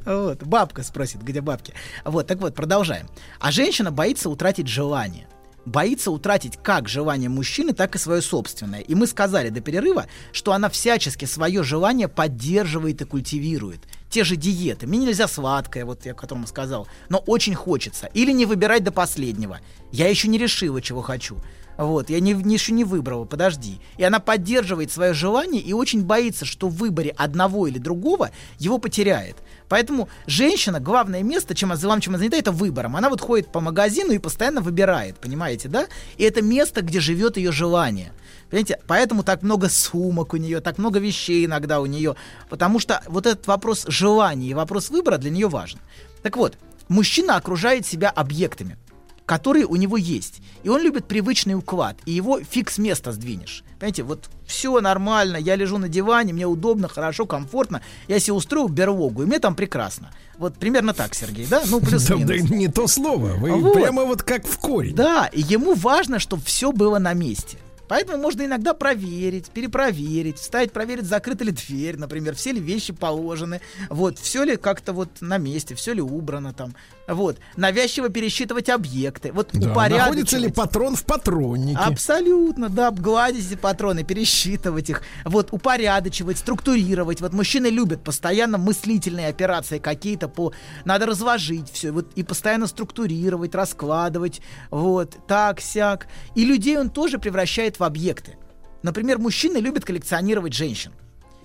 [0.06, 1.74] Вот, бабка спросит, где бабки.
[2.06, 3.08] Вот, так вот, продолжаем.
[3.40, 5.28] А женщина боится утратить желание.
[5.66, 8.82] Боится утратить как желание мужчины, так и свое собственное.
[8.82, 13.82] И мы сказали до перерыва, что она всячески свое желание поддерживает и культивирует.
[14.10, 14.88] Те же диеты.
[14.88, 18.08] Мне нельзя сладкое, вот я которому сказал, но очень хочется.
[18.14, 19.60] Или не выбирать до последнего.
[19.92, 21.38] Я еще не решила, чего хочу.
[21.78, 23.82] Вот, я не, не- еще не выбрала, подожди.
[23.98, 28.78] И она поддерживает свое желание и очень боится, что в выборе одного или другого его
[28.78, 29.36] потеряет.
[29.68, 32.96] Поэтому женщина, главное место, чем чем она занята, это выбором.
[32.96, 35.88] Она вот ходит по магазину и постоянно выбирает, понимаете, да?
[36.18, 38.14] И это место, где живет ее желание.
[38.56, 42.16] Понимаете, поэтому так много сумок у нее, так много вещей иногда у нее,
[42.48, 45.80] потому что вот этот вопрос желания и вопрос выбора для нее важен.
[46.24, 48.78] Так вот, мужчина окружает себя объектами
[49.26, 50.40] которые у него есть.
[50.62, 53.64] И он любит привычный уклад, и его фиг с места сдвинешь.
[53.80, 58.68] Понимаете, вот все нормально, я лежу на диване, мне удобно, хорошо, комфортно, я себе устроил
[58.68, 60.12] берлогу, и мне там прекрасно.
[60.38, 61.64] Вот примерно так, Сергей, да?
[61.66, 62.52] Ну, Да, да, плюс-минус.
[62.52, 63.30] не то слово.
[63.30, 63.74] Вы Вот.
[63.74, 64.94] прямо вот как в корень.
[64.94, 67.58] Да, и ему важно, чтобы все было на месте.
[67.88, 73.62] Поэтому можно иногда проверить, перепроверить, вставить, проверить, закрыта ли дверь, например, все ли вещи положены,
[73.90, 76.76] вот, все ли как-то вот на месте, все ли убрано там,
[77.08, 80.00] вот, навязчиво пересчитывать объекты, вот, Да, упорядочивать.
[80.00, 81.80] находится ли патрон в патроннике?
[81.80, 87.22] Абсолютно, да, обгладить эти патроны, пересчитывать их, вот, упорядочивать, структурировать.
[87.22, 90.54] Вот мужчины любят постоянно мыслительные операции какие-то по...
[90.84, 94.42] Надо разложить все, вот, и постоянно структурировать, раскладывать,
[94.72, 96.08] вот, так, сяк.
[96.36, 98.38] И людей он тоже превращает в объекты.
[98.84, 100.92] Например, мужчины любят коллекционировать женщин.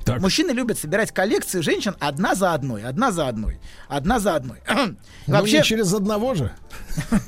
[0.04, 0.20] Так.
[0.20, 4.60] Мужчины любят собирать коллекции женщин одна за одной, одна за одной, одна за одной.
[5.26, 6.52] Ну, Вообще, не через одного же.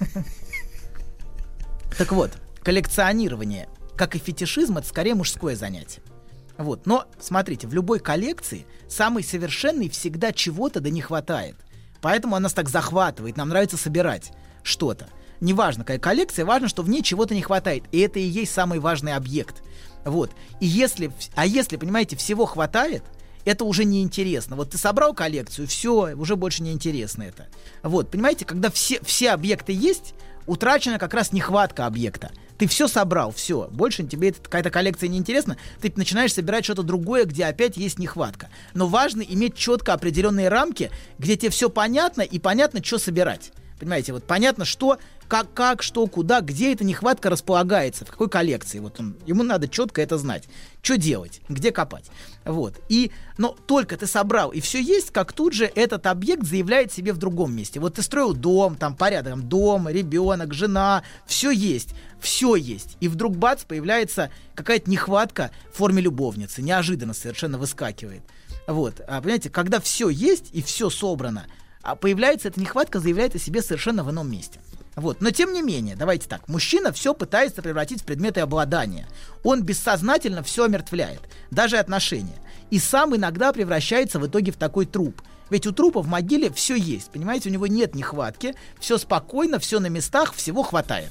[1.99, 2.31] Так вот,
[2.63, 6.01] коллекционирование, как и фетишизм, это скорее мужское занятие.
[6.57, 6.87] Вот.
[6.87, 11.57] Но смотрите, в любой коллекции самый совершенный всегда чего-то да не хватает.
[12.01, 14.33] Поэтому она нас так захватывает, нам нравится собирать
[14.63, 15.09] что-то.
[15.43, 17.83] Неважно, какая коллекция, важно, что в ней чего-то не хватает.
[17.91, 19.61] И это и есть самый важный объект.
[20.05, 20.31] Вот.
[20.61, 23.03] И если, а если, понимаете, всего хватает,
[23.45, 24.55] это уже неинтересно.
[24.55, 27.49] Вот ты собрал коллекцию, все, уже больше не интересно это.
[27.83, 30.15] Вот, понимаете, когда все, все объекты есть,
[30.47, 32.31] утрачена как раз нехватка объекта.
[32.57, 33.67] Ты все собрал, все.
[33.73, 35.57] Больше тебе эта какая-то коллекция не интересна.
[35.81, 38.49] Ты начинаешь собирать что-то другое, где опять есть нехватка.
[38.75, 43.51] Но важно иметь четко определенные рамки, где тебе все понятно и понятно, что собирать.
[43.83, 48.79] Понимаете, вот понятно, что, как, как, что, куда, где эта нехватка располагается, в какой коллекции.
[48.79, 50.45] Вот он, ему надо четко это знать.
[50.83, 52.09] Что делать, где копать.
[52.45, 52.79] Вот.
[52.89, 57.13] И, но только ты собрал, и все есть, как тут же этот объект заявляет себе
[57.13, 57.81] в другом месте.
[57.81, 62.97] Вот ты строил дом, там порядок, дом, ребенок, жена, все есть, все есть.
[63.01, 68.23] И вдруг бац, появляется какая-то нехватка в форме любовницы, неожиданно совершенно выскакивает.
[68.69, 71.49] Вот, а, понимаете, когда все есть и все собрано,
[71.83, 74.61] а появляется эта нехватка, заявляет о себе совершенно в ином месте.
[74.95, 75.21] Вот.
[75.21, 79.07] Но тем не менее, давайте так, мужчина все пытается превратить в предметы обладания.
[79.43, 82.37] Он бессознательно все омертвляет, даже отношения.
[82.71, 85.23] И сам иногда превращается в итоге в такой труп.
[85.51, 89.81] Ведь у трупа в могиле все есть, понимаете, у него нет нехватки, все спокойно, все
[89.81, 91.11] на местах, всего хватает.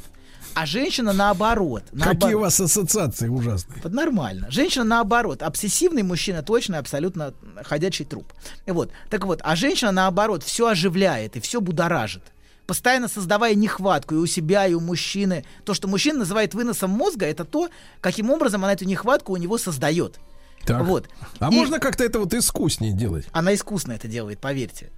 [0.54, 1.84] А женщина наоборот.
[1.92, 2.22] наоборот.
[2.22, 3.82] Какие у вас ассоциации ужасные.
[3.84, 4.50] Вот нормально.
[4.50, 5.42] Женщина наоборот.
[5.42, 7.34] Обсессивный мужчина точно абсолютно
[7.64, 8.34] ходячий труп.
[8.66, 8.92] И вот.
[9.10, 12.24] Так вот, а женщина наоборот все оживляет и все будоражит
[12.68, 15.44] постоянно создавая нехватку и у себя, и у мужчины.
[15.66, 19.58] То, что мужчина называет выносом мозга, это то, каким образом она эту нехватку у него
[19.58, 20.22] создает.
[20.66, 20.86] Так.
[20.86, 21.10] Вот.
[21.40, 23.26] А И можно как-то это вот искуснее делать?
[23.34, 24.90] Она искусно это делает, поверьте.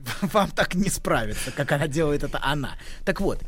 [0.22, 2.76] Вам так не справиться, как она делает это она.
[3.04, 3.40] Так вот,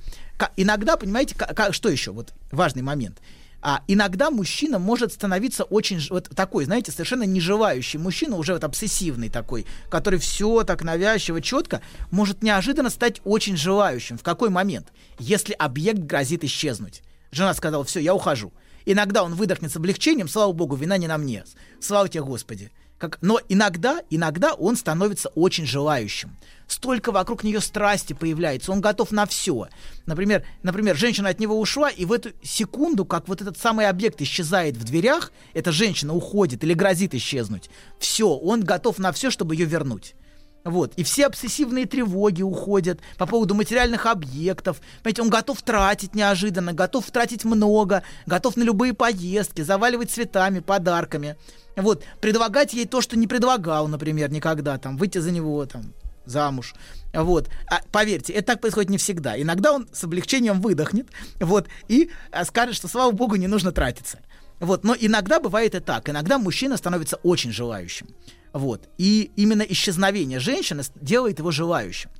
[0.56, 1.36] иногда, понимаете,
[1.70, 2.12] что еще?
[2.12, 3.18] Вот важный момент.
[3.64, 8.64] А иногда мужчина может становиться очень вот такой, знаете, совершенно не желающий мужчина, уже вот
[8.64, 14.18] обсессивный такой, который все так навязчиво, четко, может неожиданно стать очень желающим.
[14.18, 14.88] В какой момент?
[15.20, 17.02] Если объект грозит исчезнуть.
[17.30, 18.52] Жена сказала, все, я ухожу.
[18.84, 21.44] Иногда он выдохнет с облегчением, слава богу, вина не на мне.
[21.80, 22.72] Слава тебе, Господи.
[23.02, 26.36] Как, но иногда, иногда он становится очень желающим.
[26.68, 29.66] Столько вокруг нее страсти появляется, он готов на все.
[30.06, 34.22] Например, например, женщина от него ушла, и в эту секунду, как вот этот самый объект
[34.22, 37.70] исчезает в дверях, эта женщина уходит или грозит исчезнуть.
[37.98, 40.14] Все, он готов на все, чтобы ее вернуть.
[40.64, 40.92] Вот.
[40.96, 44.80] И все обсессивные тревоги уходят по поводу материальных объектов.
[45.02, 51.36] Понимаете, он готов тратить неожиданно, готов тратить много, готов на любые поездки, заваливать цветами, подарками.
[51.76, 52.04] Вот.
[52.20, 54.78] Предлагать ей то, что не предлагал, например, никогда.
[54.78, 55.92] Там, выйти за него, там,
[56.26, 56.74] замуж.
[57.12, 57.48] Вот.
[57.68, 59.40] А, поверьте, это так происходит не всегда.
[59.40, 61.08] Иногда он с облегчением выдохнет,
[61.40, 64.20] вот, и а, скажет, что, слава богу, не нужно тратиться.
[64.60, 64.84] Вот.
[64.84, 66.08] Но иногда бывает и так.
[66.08, 68.06] Иногда мужчина становится очень желающим.
[68.52, 68.88] Вот.
[68.98, 72.10] И именно исчезновение женщины делает его желающим.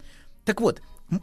[0.44, 0.80] Так вот,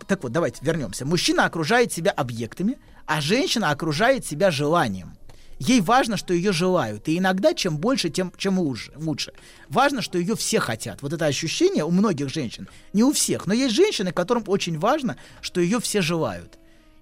[0.07, 1.05] так вот, давайте вернемся.
[1.05, 5.15] Мужчина окружает себя объектами, а женщина окружает себя желанием.
[5.57, 7.09] Ей важно, что ее желают.
[7.09, 8.93] И иногда чем больше, тем чем лучше.
[8.95, 9.33] лучше.
[9.67, 11.01] Важно, что ее все хотят.
[11.01, 12.69] Вот это ощущение у многих женщин.
[12.93, 16.58] Не у всех, но есть женщины, которым очень важно, что ее все желают.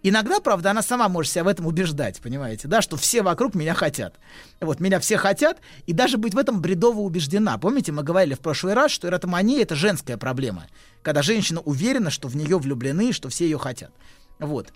[0.09, 3.73] Иногда, правда, она сама может себя в этом убеждать, понимаете, да, что все вокруг меня
[3.73, 4.15] хотят.
[4.61, 7.57] Вот, меня все хотят, и даже быть в этом бредово убеждена.
[7.57, 10.67] Помните, мы говорили в прошлый раз, что эротомания— это женская проблема.
[11.01, 13.91] Когда женщина уверена, что в нее влюблены, что все ее хотят.
[14.39, 14.71] Вот.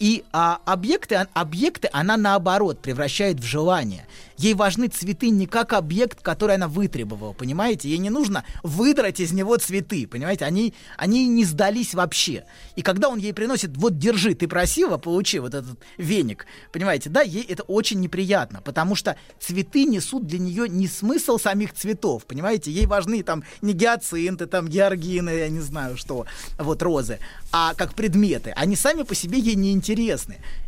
[0.00, 4.06] И а, объекты, он- объекты она наоборот превращает в желание.
[4.38, 7.90] Ей важны цветы не как объект, который она вытребовала, понимаете?
[7.90, 10.46] Ей не нужно выдрать из него цветы, понимаете?
[10.46, 12.44] Они, они не сдались вообще.
[12.74, 17.10] И когда он ей приносит, вот держи, ты просила, получи вот этот веник, понимаете?
[17.10, 22.24] Да, ей это очень неприятно, потому что цветы несут для нее не смысл самих цветов,
[22.24, 22.72] понимаете?
[22.72, 26.24] Ей важны там не гиацинты, там георгины, я не знаю что,
[26.58, 27.18] вот розы,
[27.52, 28.54] а как предметы.
[28.56, 29.89] Они сами по себе ей не интересны.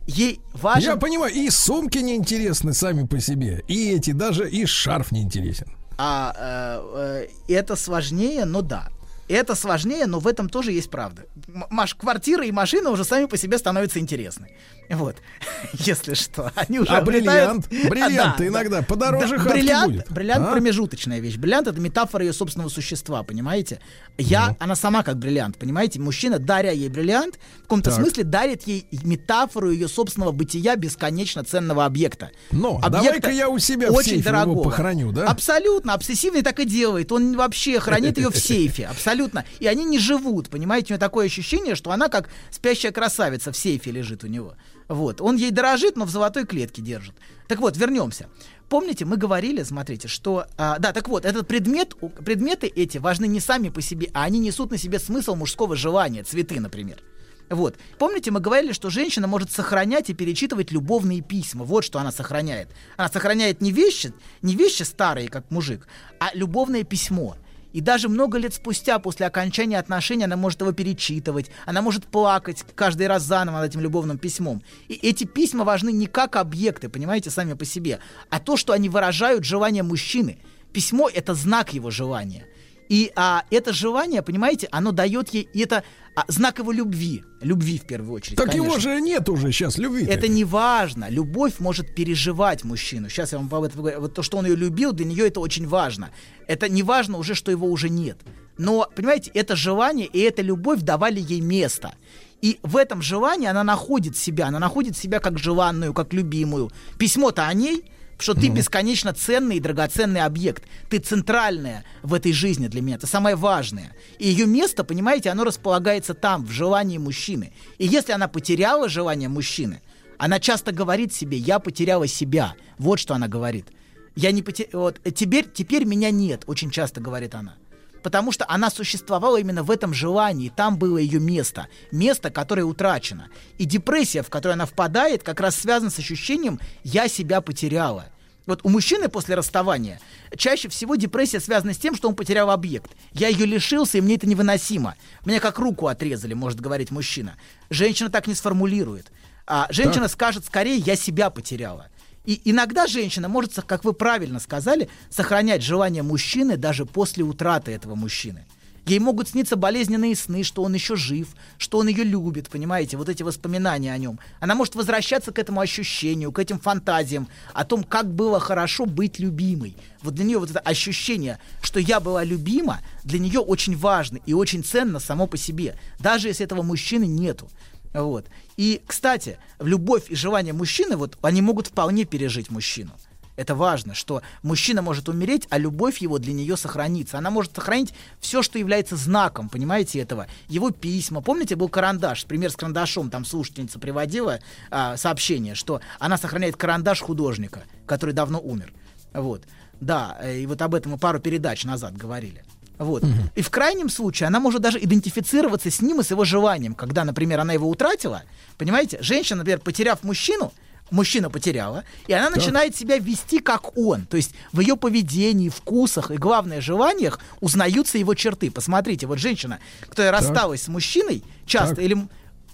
[0.07, 0.91] Ей важен...
[0.91, 5.69] Я понимаю, и сумки неинтересны сами по себе, и эти, даже и шарф неинтересен.
[5.99, 8.89] А э, э, это сложнее, но да.
[9.29, 11.23] Это сложнее, но в этом тоже есть правда.
[11.71, 14.51] Маш, квартира и машина уже сами по себе становятся интересны.
[14.91, 15.17] Вот,
[15.75, 16.53] если что.
[16.55, 17.69] Они уже А бриллиант?
[17.89, 20.11] Бриллиант Да, иногда подороже Да, бриллиант, будет.
[20.11, 20.53] Бриллиант А?
[20.53, 21.37] промежуточная вещь.
[21.37, 23.81] Бриллиант это метафора ее собственного существа, понимаете?
[24.19, 24.57] Я, Ну.
[24.59, 25.99] она сама как бриллиант, понимаете?
[26.01, 28.01] Мужчина, даря ей бриллиант, в каком-то Так.
[28.01, 32.31] смысле дарит ей метафору ее собственного бытия бесконечно ценного объекта.
[32.51, 35.27] Но, Объекта давай-ка я у себя в очень сейфе его похороню, да?
[35.27, 37.11] Абсолютно, обсессивный так и делает.
[37.13, 39.12] Он вообще хранит ее в сейфе, абсолютно.
[39.61, 40.93] И они не живут, понимаете?
[40.93, 44.55] У него такое ощущение, что она как спящая красавица в сейфе лежит у него.
[44.89, 45.21] Вот.
[45.21, 47.15] Он ей дорожит, но в золотой клетке держит.
[47.49, 48.29] Так вот, вернемся.
[48.69, 50.47] Помните, мы говорили, смотрите, что...
[50.57, 51.95] а, да, так вот, этот предмет,
[52.25, 56.23] предметы эти важны не сами по себе, а они несут на себе смысл мужского желания,
[56.23, 57.03] цветы, например.
[57.51, 57.77] Вот.
[57.99, 61.65] Помните, мы говорили, что женщина может сохранять и перечитывать любовные письма.
[61.65, 62.69] Вот что она сохраняет.
[62.97, 65.87] Она сохраняет не вещи, не вещи старые, как мужик,
[66.19, 67.37] а любовное письмо.
[67.73, 72.65] И даже много лет спустя, после окончания отношений, она может его перечитывать, она может плакать
[72.75, 74.63] каждый раз заново над этим любовным письмом.
[74.89, 77.99] И эти письма важны не как объекты, понимаете, сами по себе,
[78.31, 80.39] а то, что они выражают желание мужчины.
[80.73, 82.47] Письмо— это знак его желания.
[82.89, 85.83] И а, это желание, понимаете, оно дает ей, и это
[86.15, 88.37] а, знак его любви, любви в первую очередь.
[88.37, 88.67] Так конечно.
[88.67, 90.05] его же нет уже сейчас любви.
[90.05, 91.09] Это не важно.
[91.09, 93.09] Любовь может переживать мужчину.
[93.09, 94.01] Сейчас я вам об этом говорю.
[94.01, 96.11] Вот то, что он ее любил, для нее это очень важно.
[96.47, 98.19] Это не важно уже, что его уже нет.
[98.59, 101.95] Но, понимаете, это желание и эта любовь давали ей место.
[102.43, 106.71] И в этом желании она находит себя, она находит себя как желанную, как любимую.
[106.99, 107.85] Письмо-то о ней,
[108.23, 110.65] что ты бесконечно ценный и драгоценный объект.
[110.89, 112.97] Ты центральная в этой жизни для меня.
[112.97, 113.95] Это самое важное.
[114.19, 117.53] И ее место, понимаете, оно располагается там, в желании мужчины.
[117.79, 119.83] И если она потеряла желание мужчины,
[120.19, 122.55] она часто говорит себе, я потеряла себя.
[122.79, 123.67] Вот что она говорит.
[124.15, 124.67] Я не потер...
[124.73, 127.57] вот, теперь, теперь меня нет, очень часто говорит она.
[128.03, 133.29] Потому что она существовала именно в этом желании, там было ее место, место, которое утрачено.
[133.59, 138.12] И депрессия, в которую она впадает, как раз связана с ощущением «я себя потеряла».
[138.47, 140.01] Вот у мужчины после расставания
[140.37, 142.91] чаще всего депрессия связана с тем, что он потерял объект.
[143.13, 144.97] Я ее лишился, и мне это невыносимо.
[145.25, 147.37] Меня как руку отрезали, может говорить мужчина.
[147.71, 149.13] Женщина так не сформулирует.
[149.47, 151.89] А женщина скажет скорее, я себя потеряла.
[152.25, 157.95] И иногда женщина может, как вы правильно сказали, сохранять желание мужчины даже после утраты этого
[157.95, 158.47] мужчины.
[158.85, 163.09] Ей могут сниться болезненные сны, что он еще жив, что он ее любит, понимаете, вот
[163.09, 164.19] эти воспоминания о нем.
[164.41, 169.21] Она может возвращаться к этому ощущению, к этим фантазиям о том, как было хорошо быть
[169.21, 169.77] любимой.
[170.03, 174.35] Вот для нее вот это ощущение, что я была любима, для нее очень важно и
[174.35, 177.49] очень ценно само по себе, даже если этого мужчины нету.
[177.95, 178.27] Вот.
[178.57, 182.93] И, кстати, любовь и желание мужчины, вот они могут вполне пережить мужчину.
[183.37, 187.19] Это важно, что мужчина может умереть, а любовь его для нее сохранится.
[187.19, 190.27] Она может сохранить все, что является знаком, понимаете, этого.
[190.49, 191.23] Его письма.
[191.23, 194.41] Помните, был карандаш, пример с карандашом, там слушательница приводила
[194.71, 198.73] а, сообщение, что она сохраняет карандаш художника, который давно умер.
[199.15, 199.45] Вот.
[199.81, 202.45] Да, э, и вот об этом мы пару передач назад говорили.
[202.79, 203.03] Вот.
[203.03, 203.13] Угу.
[203.35, 206.75] И в крайнем случае она может даже идентифицироваться с ним и с его желанием.
[206.75, 208.23] Когда, например, она его утратила,
[208.59, 210.53] понимаете, женщина, например, потеряв мужчину,
[210.91, 212.37] мужчина потеряла, и она так.
[212.37, 214.07] начинает себя вести как он.
[214.07, 218.51] То есть в ее поведении, вкусах и, главное, желаниях узнаются его черты.
[218.51, 220.21] Посмотрите, вот женщина, которая так.
[220.21, 221.85] рассталась с мужчиной, часто так.
[221.85, 221.97] или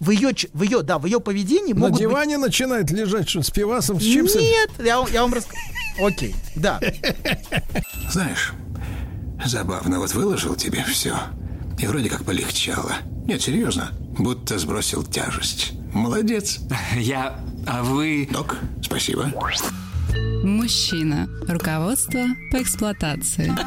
[0.00, 2.46] в ее, в ее, да, в ее поведении На могут диване быть...
[2.46, 4.42] начинает лежать что с пивасом, с чипсами?
[4.42, 5.60] Нет, я, я вам расскажу.
[6.00, 6.80] Окей, да.
[8.08, 8.52] Знаешь,
[9.44, 11.16] забавно, вот выложил тебе все,
[11.78, 12.92] и вроде как полегчало.
[13.26, 15.72] Нет, серьезно, будто сбросил тяжесть.
[15.92, 16.60] Молодец.
[16.96, 17.40] Я...
[17.70, 18.26] А вы...
[18.32, 19.30] Док, спасибо.
[20.42, 21.28] Мужчина.
[21.46, 23.52] Руководство по эксплуатации.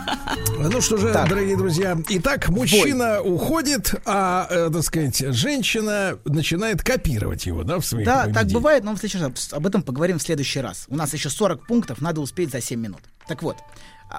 [0.63, 1.27] Ну что же, так.
[1.27, 1.97] дорогие друзья.
[2.07, 3.33] Итак, мужчина Бой.
[3.33, 8.83] уходит, а, э, так сказать, женщина начинает копировать его, да, в своих Да, так бывает,
[8.83, 10.85] но в следующий раз, об этом поговорим в следующий раз.
[10.87, 13.01] У нас еще 40 пунктов, надо успеть за 7 минут.
[13.27, 13.57] Так вот,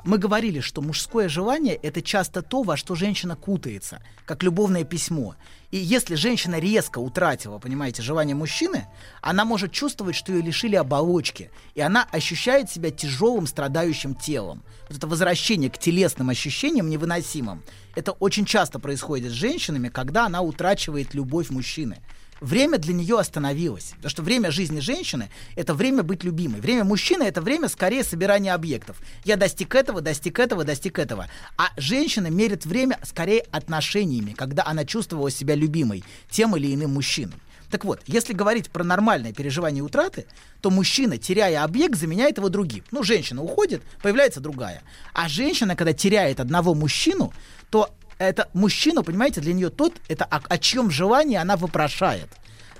[0.04, 5.34] мы говорили, что мужское желание— это часто то, во что женщина кутается, как любовное письмо.
[5.70, 8.86] И если женщина резко утратила, понимаете, желание мужчины,
[9.20, 14.62] она может чувствовать, что ее лишили оболочки, и она ощущает себя тяжелым, страдающим телом.
[14.88, 17.62] Вот это возвращение к телесным ощущениям невыносимым.
[17.94, 21.98] Это очень часто происходит с женщинами, когда она утрачивает любовь мужчины
[22.42, 23.92] время для нее остановилось.
[23.96, 26.60] Потому что время жизни женщины— это время быть любимой.
[26.60, 29.00] Время мужчины— это время скорее собирания объектов.
[29.24, 31.28] Я достиг этого, достиг этого, достиг этого.
[31.56, 37.34] А женщина мерит время скорее отношениями, когда она чувствовала себя любимой тем или иным мужчиной.
[37.70, 40.26] Так вот, если говорить про нормальное переживание утраты,
[40.60, 42.84] то мужчина, теряя объект, заменяет его другим.
[42.90, 44.82] Ну, женщина уходит, появляется другая.
[45.14, 47.32] А женщина, когда теряет одного мужчину,
[47.70, 47.88] то
[48.28, 52.28] это мужчина, понимаете, для нее тот, это о, о чьем желании она вопрошает.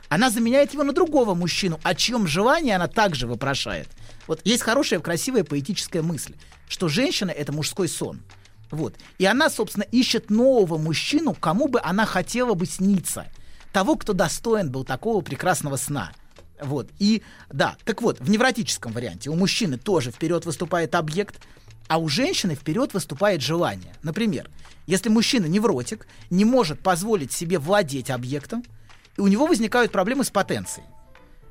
[0.09, 3.89] Она заменяет его на другого мужчину, о чьем желании она также вопрошает.
[4.27, 6.35] Вот есть хорошая, красивая поэтическая мысль,
[6.69, 8.21] что женщина— это мужской сон.
[8.71, 8.95] Вот.
[9.19, 13.27] И она, собственно, ищет нового мужчину, кому бы она хотела бы сниться.
[13.73, 16.13] Того, кто достоин был такого прекрасного сна.
[16.61, 16.89] Вот.
[16.99, 21.41] И да, так вот, в невротическом варианте у мужчины тоже вперед выступает объект,
[21.89, 23.95] а у женщины вперед выступает желание.
[24.03, 24.49] Например,
[24.87, 28.65] если мужчина невротик, не может позволить себе владеть объектом,
[29.17, 30.87] и у него возникают проблемы с потенцией.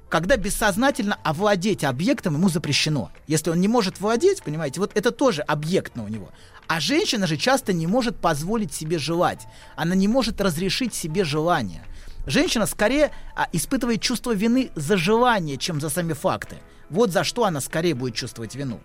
[0.09, 3.11] Когда бессознательно овладеть объектом ему запрещено.
[3.27, 6.31] Если он не может владеть, понимаете, вот это тоже объектно у него.
[6.67, 9.47] А женщина же часто не может позволить себе желать.
[9.77, 11.85] Она не может разрешить себе желание.
[12.27, 16.57] Женщина скорее а, испытывает чувство вины за желание, чем за сами факты.
[16.89, 18.81] Вот за что она скорее будет чувствовать вину.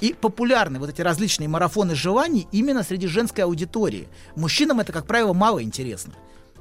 [0.00, 4.08] И популярны вот эти различные марафоны желаний именно среди женской аудитории.
[4.36, 6.14] Мужчинам это, как правило, мало интересно.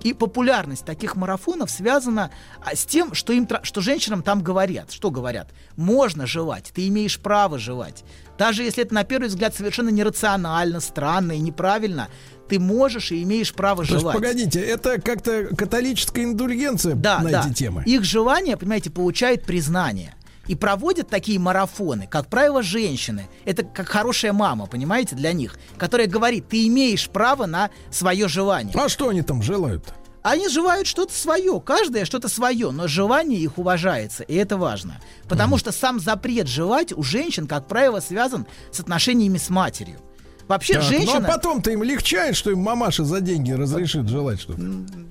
[0.03, 2.29] И популярность таких марафонов связана
[2.63, 4.91] а, с тем, что, им, что женщинам там говорят.
[4.91, 5.49] Что говорят?
[5.75, 8.03] Можно желать, ты имеешь право желать.
[8.37, 12.09] Даже если это на первый взгляд совершенно нерационально, странно и неправильно,
[12.47, 14.15] ты можешь и имеешь право То есть, желать.
[14.15, 17.43] погодите, это как-то католическая индульгенция Да, на да.
[17.45, 17.83] эти темы.
[17.85, 20.13] Их желание, понимаете, получает признание.
[20.47, 23.27] И проводят такие марафоны, как правило, женщины.
[23.45, 28.73] Это как хорошая мама, понимаете, для них, которая говорит, ты имеешь право на свое желание.
[28.77, 29.93] А что они там желают?
[30.23, 34.99] Они желают что-то свое, каждое что-то свое, но желание их уважается, и это важно.
[35.29, 39.99] Потому что сам запрет желать у женщин, как правило, связан с отношениями с матерью.
[40.47, 41.19] Вообще, Так, женщина...
[41.19, 44.61] Ну а потом-то им легчает, что им мамаша за деньги разрешит желать что-то.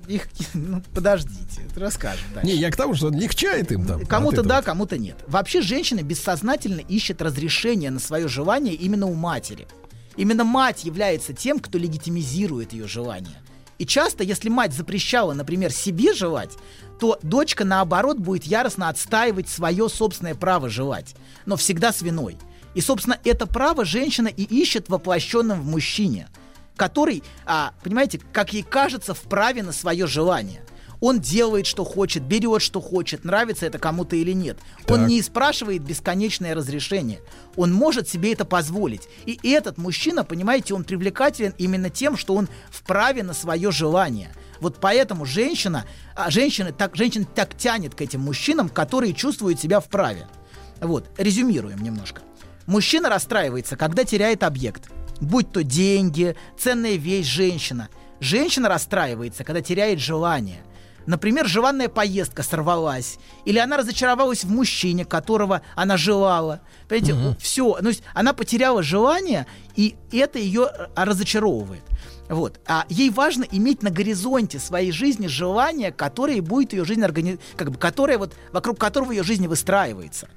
[0.07, 0.27] Их...
[0.53, 2.47] Ну, подождите, расскажем дальше.
[2.47, 4.05] Не, я к тому, что легчает им там.
[4.05, 5.17] Кому-то да, кому-то нет.
[5.27, 9.67] Вообще женщина бессознательно ищет разрешение на свое желание именно у матери.
[10.15, 13.37] Именно мать является тем, кто легитимизирует ее желание.
[13.77, 16.51] И часто, если мать запрещала, например, себе желать,
[16.99, 21.15] то дочка, наоборот, будет яростно отстаивать свое собственное право желать,
[21.45, 22.37] но всегда с виной.
[22.77, 26.27] И, собственно, это право женщина и ищет воплощенным в мужчине,
[26.75, 30.61] который, а, понимаете, как ей кажется, вправе на свое желание.
[30.99, 34.59] Он делает, что хочет, берет, что хочет, нравится это кому-то или нет.
[34.89, 35.09] Он Так.
[35.09, 37.19] не спрашивает бесконечное разрешение.
[37.55, 39.09] Он может себе это позволить.
[39.25, 44.31] И этот мужчина, понимаете, он привлекателен именно тем, что он вправе на свое желание.
[44.59, 49.79] Вот поэтому женщина, а женщины так, женщин так тянет к этим мужчинам, которые чувствуют себя
[49.79, 50.27] вправе.
[50.79, 52.21] Вот, резюмируем немножко.
[52.67, 54.89] Мужчина расстраивается, когда теряет объект.
[55.21, 57.89] Будь то деньги, ценная вещь, женщина.
[58.19, 60.59] Женщина расстраивается, когда теряет желание.
[61.05, 63.17] Например, желанная поездка сорвалась.
[63.45, 66.59] Или она разочаровалась в мужчине, которого она желала.
[66.89, 67.77] Понимаете, все.
[67.81, 69.47] Ну, есть она потеряла желание,
[69.77, 71.83] и это ее разочаровывает.
[72.27, 72.59] Вот.
[72.67, 77.39] А ей важно иметь на горизонте своей жизни желание, которое будет ее жизнь органи...
[77.55, 80.27] как бы, которое вот вокруг которого ее жизнь выстраивается.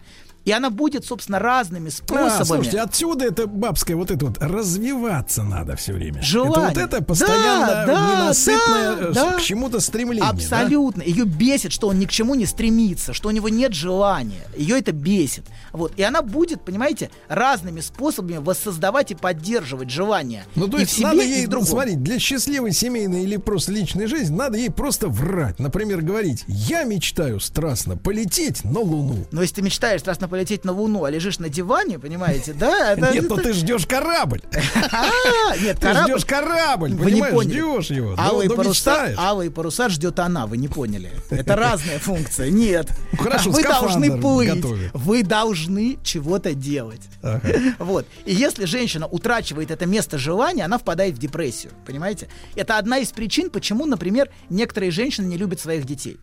[0.45, 2.45] И она будет, собственно, разными А, способами.
[2.45, 6.23] слушайте, отсюда это бабское вот это вот развиваться надо все время.
[6.23, 6.71] Желание.
[6.71, 9.33] Это вот это постоянно Да, да, ненасытное да, э, да.
[9.35, 10.23] к чему-то стремление.
[10.25, 10.31] да?
[10.31, 11.03] Абсолютно.
[11.03, 14.43] Ее бесит, что он ни к чему не стремится, что у него нет желания.
[14.57, 15.45] Ее это бесит.
[15.73, 15.93] Вот.
[15.97, 20.45] И она будет, понимаете, разными способами воссоздавать и поддерживать желание.
[20.55, 21.67] Ну, то и есть в себе, надо и ей, другом.
[21.69, 25.59] смотреть, для счастливой семейной или просто личной жизни надо ей просто врать.
[25.59, 29.27] Например, говорить, я мечтаю страстно полететь на Луну.
[29.33, 32.93] Но если ты мечтаешь страстно полететь на Луну, а лежишь на диване, понимаете, да?
[32.97, 34.41] Это, Нет, ну это- ты ждешь корабль.
[34.93, 36.13] А, Нет, Ты корабль.
[36.13, 38.15] ждешь корабль, Вы не понимаешь, ждешь его.
[38.19, 41.11] Алые но паруса, алые паруса ждет она, вы не поняли.
[41.31, 42.51] Это разная функция.
[42.51, 42.89] Нет.
[43.13, 44.55] Ну, хорошо, Вы должны плыть.
[44.55, 44.91] готовит.
[44.95, 47.03] Вы должны чего-то делать.
[47.79, 48.07] Вот.
[48.25, 51.73] И если женщина утрачивает это место желания, она впадает в депрессию.
[51.87, 52.29] Понимаете?
[52.55, 56.19] Это одна из причин, почему, например, некоторые женщины не любят своих детей.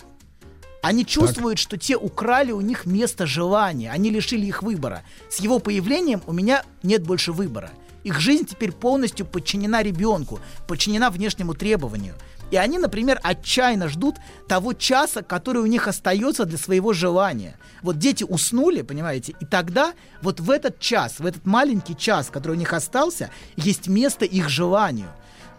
[0.81, 5.03] Они чувствуют, что те украли у них место желания, они лишили их выбора.
[5.29, 7.71] С его появлением у меня нет больше выбора.
[8.03, 12.15] Их жизнь теперь полностью подчинена ребенку, подчинена внешнему требованию.
[12.51, 14.15] И они, например, отчаянно ждут
[14.47, 17.57] того часа, который у них остается для своего желания.
[17.81, 22.53] Вот дети уснули, понимаете, и тогда вот в этот час, в этот маленький час, который
[22.53, 25.09] у них остался, есть место их желанию.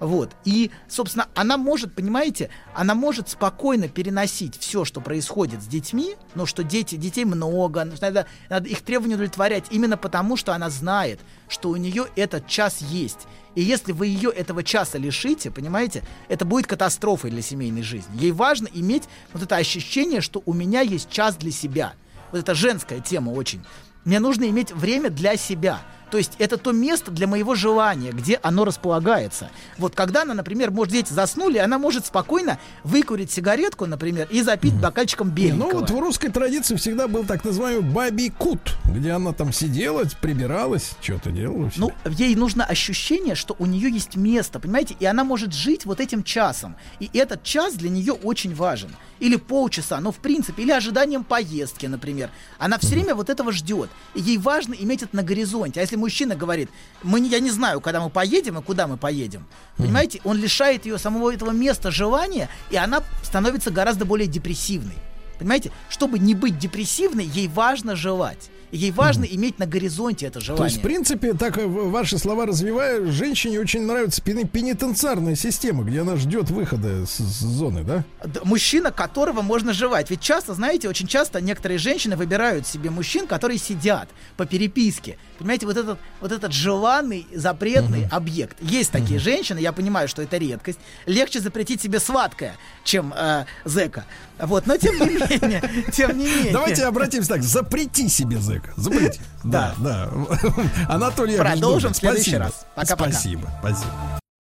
[0.00, 0.30] Вот.
[0.44, 6.46] И, собственно, она может, понимаете, она может спокойно переносить все, что происходит с детьми, но
[6.46, 11.70] что дети, детей много, надо, надо их требования удовлетворять именно потому, что она знает, что
[11.70, 13.26] у нее этот час есть.
[13.54, 18.20] И если вы ее этого часа лишите, понимаете, это будет катастрофой для семейной жизни.
[18.20, 21.94] Ей важно иметь вот это ощущение, что у меня есть час для себя.
[22.30, 23.64] Вот это женская тема очень.
[24.04, 25.80] Мне нужно иметь время для себя.
[26.10, 29.50] То есть это то место для моего желания, где оно располагается.
[29.76, 34.74] Вот когда она, например, может, дети заснули, она может спокойно выкурить сигаретку, например, и запить
[34.74, 35.70] бокальчиком Не, беленького.
[35.72, 40.04] Ну вот в русской традиции всегда был так называемый бабий кут, где она там сидела,
[40.20, 41.70] прибиралась, что-то делала.
[41.70, 41.80] всё.
[41.80, 46.00] Ну, ей нужно ощущение, что у нее есть место, понимаете, и она может жить вот
[46.00, 46.76] этим часом.
[47.00, 48.90] И этот час для нее очень важен.
[49.20, 52.30] Или полчаса, ну, в принципе, или ожиданием поездки, например.
[52.58, 53.90] Она все время вот этого ждет.
[54.14, 55.80] И ей важно иметь это на горизонте.
[55.80, 56.70] А если мужчина говорит,
[57.02, 59.46] мы, не- я не знаю, когда мы поедем и куда мы поедем,
[59.76, 64.96] понимаете, он лишает ее самого этого места желания, и она становится гораздо более депрессивной.
[65.38, 68.50] Понимаете, чтобы не быть депрессивной, ей важно желать.
[68.70, 70.66] Ей важно иметь на горизонте это То желание.
[70.66, 76.00] есть, в принципе, так э, ваши слова развивая, женщине очень нравится пени- пенитенциарная система, где
[76.02, 78.04] она ждет выхода с, с зоны, да?
[78.44, 80.10] Мужчина, которого можно жевать.
[80.10, 85.16] Ведь часто, знаете, очень часто некоторые женщины выбирают себе мужчин, которые сидят по переписке.
[85.38, 88.56] Понимаете, вот этот, вот этот желанный, запретный объект.
[88.60, 90.78] Есть такие женщины, я понимаю, что это редкость.
[91.06, 94.04] Легче запретить себе сладкое, чем э, зэка.
[94.38, 95.62] Вот, но тем не менее,
[95.92, 96.52] тем не менее.
[96.52, 97.42] Давайте обратимся так.
[97.42, 98.57] Запрети себе зэка.
[98.76, 99.20] Запрети.
[99.44, 100.10] Да, да.
[100.88, 102.66] Анатолий Продолжим в следующий раз.
[102.74, 103.10] Пока-пока.
[103.12, 103.92] Спасибо, спасибо.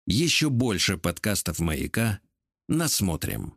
[0.05, 2.19] Еще больше подкастов «Маяка»
[2.67, 3.53] насмотрим.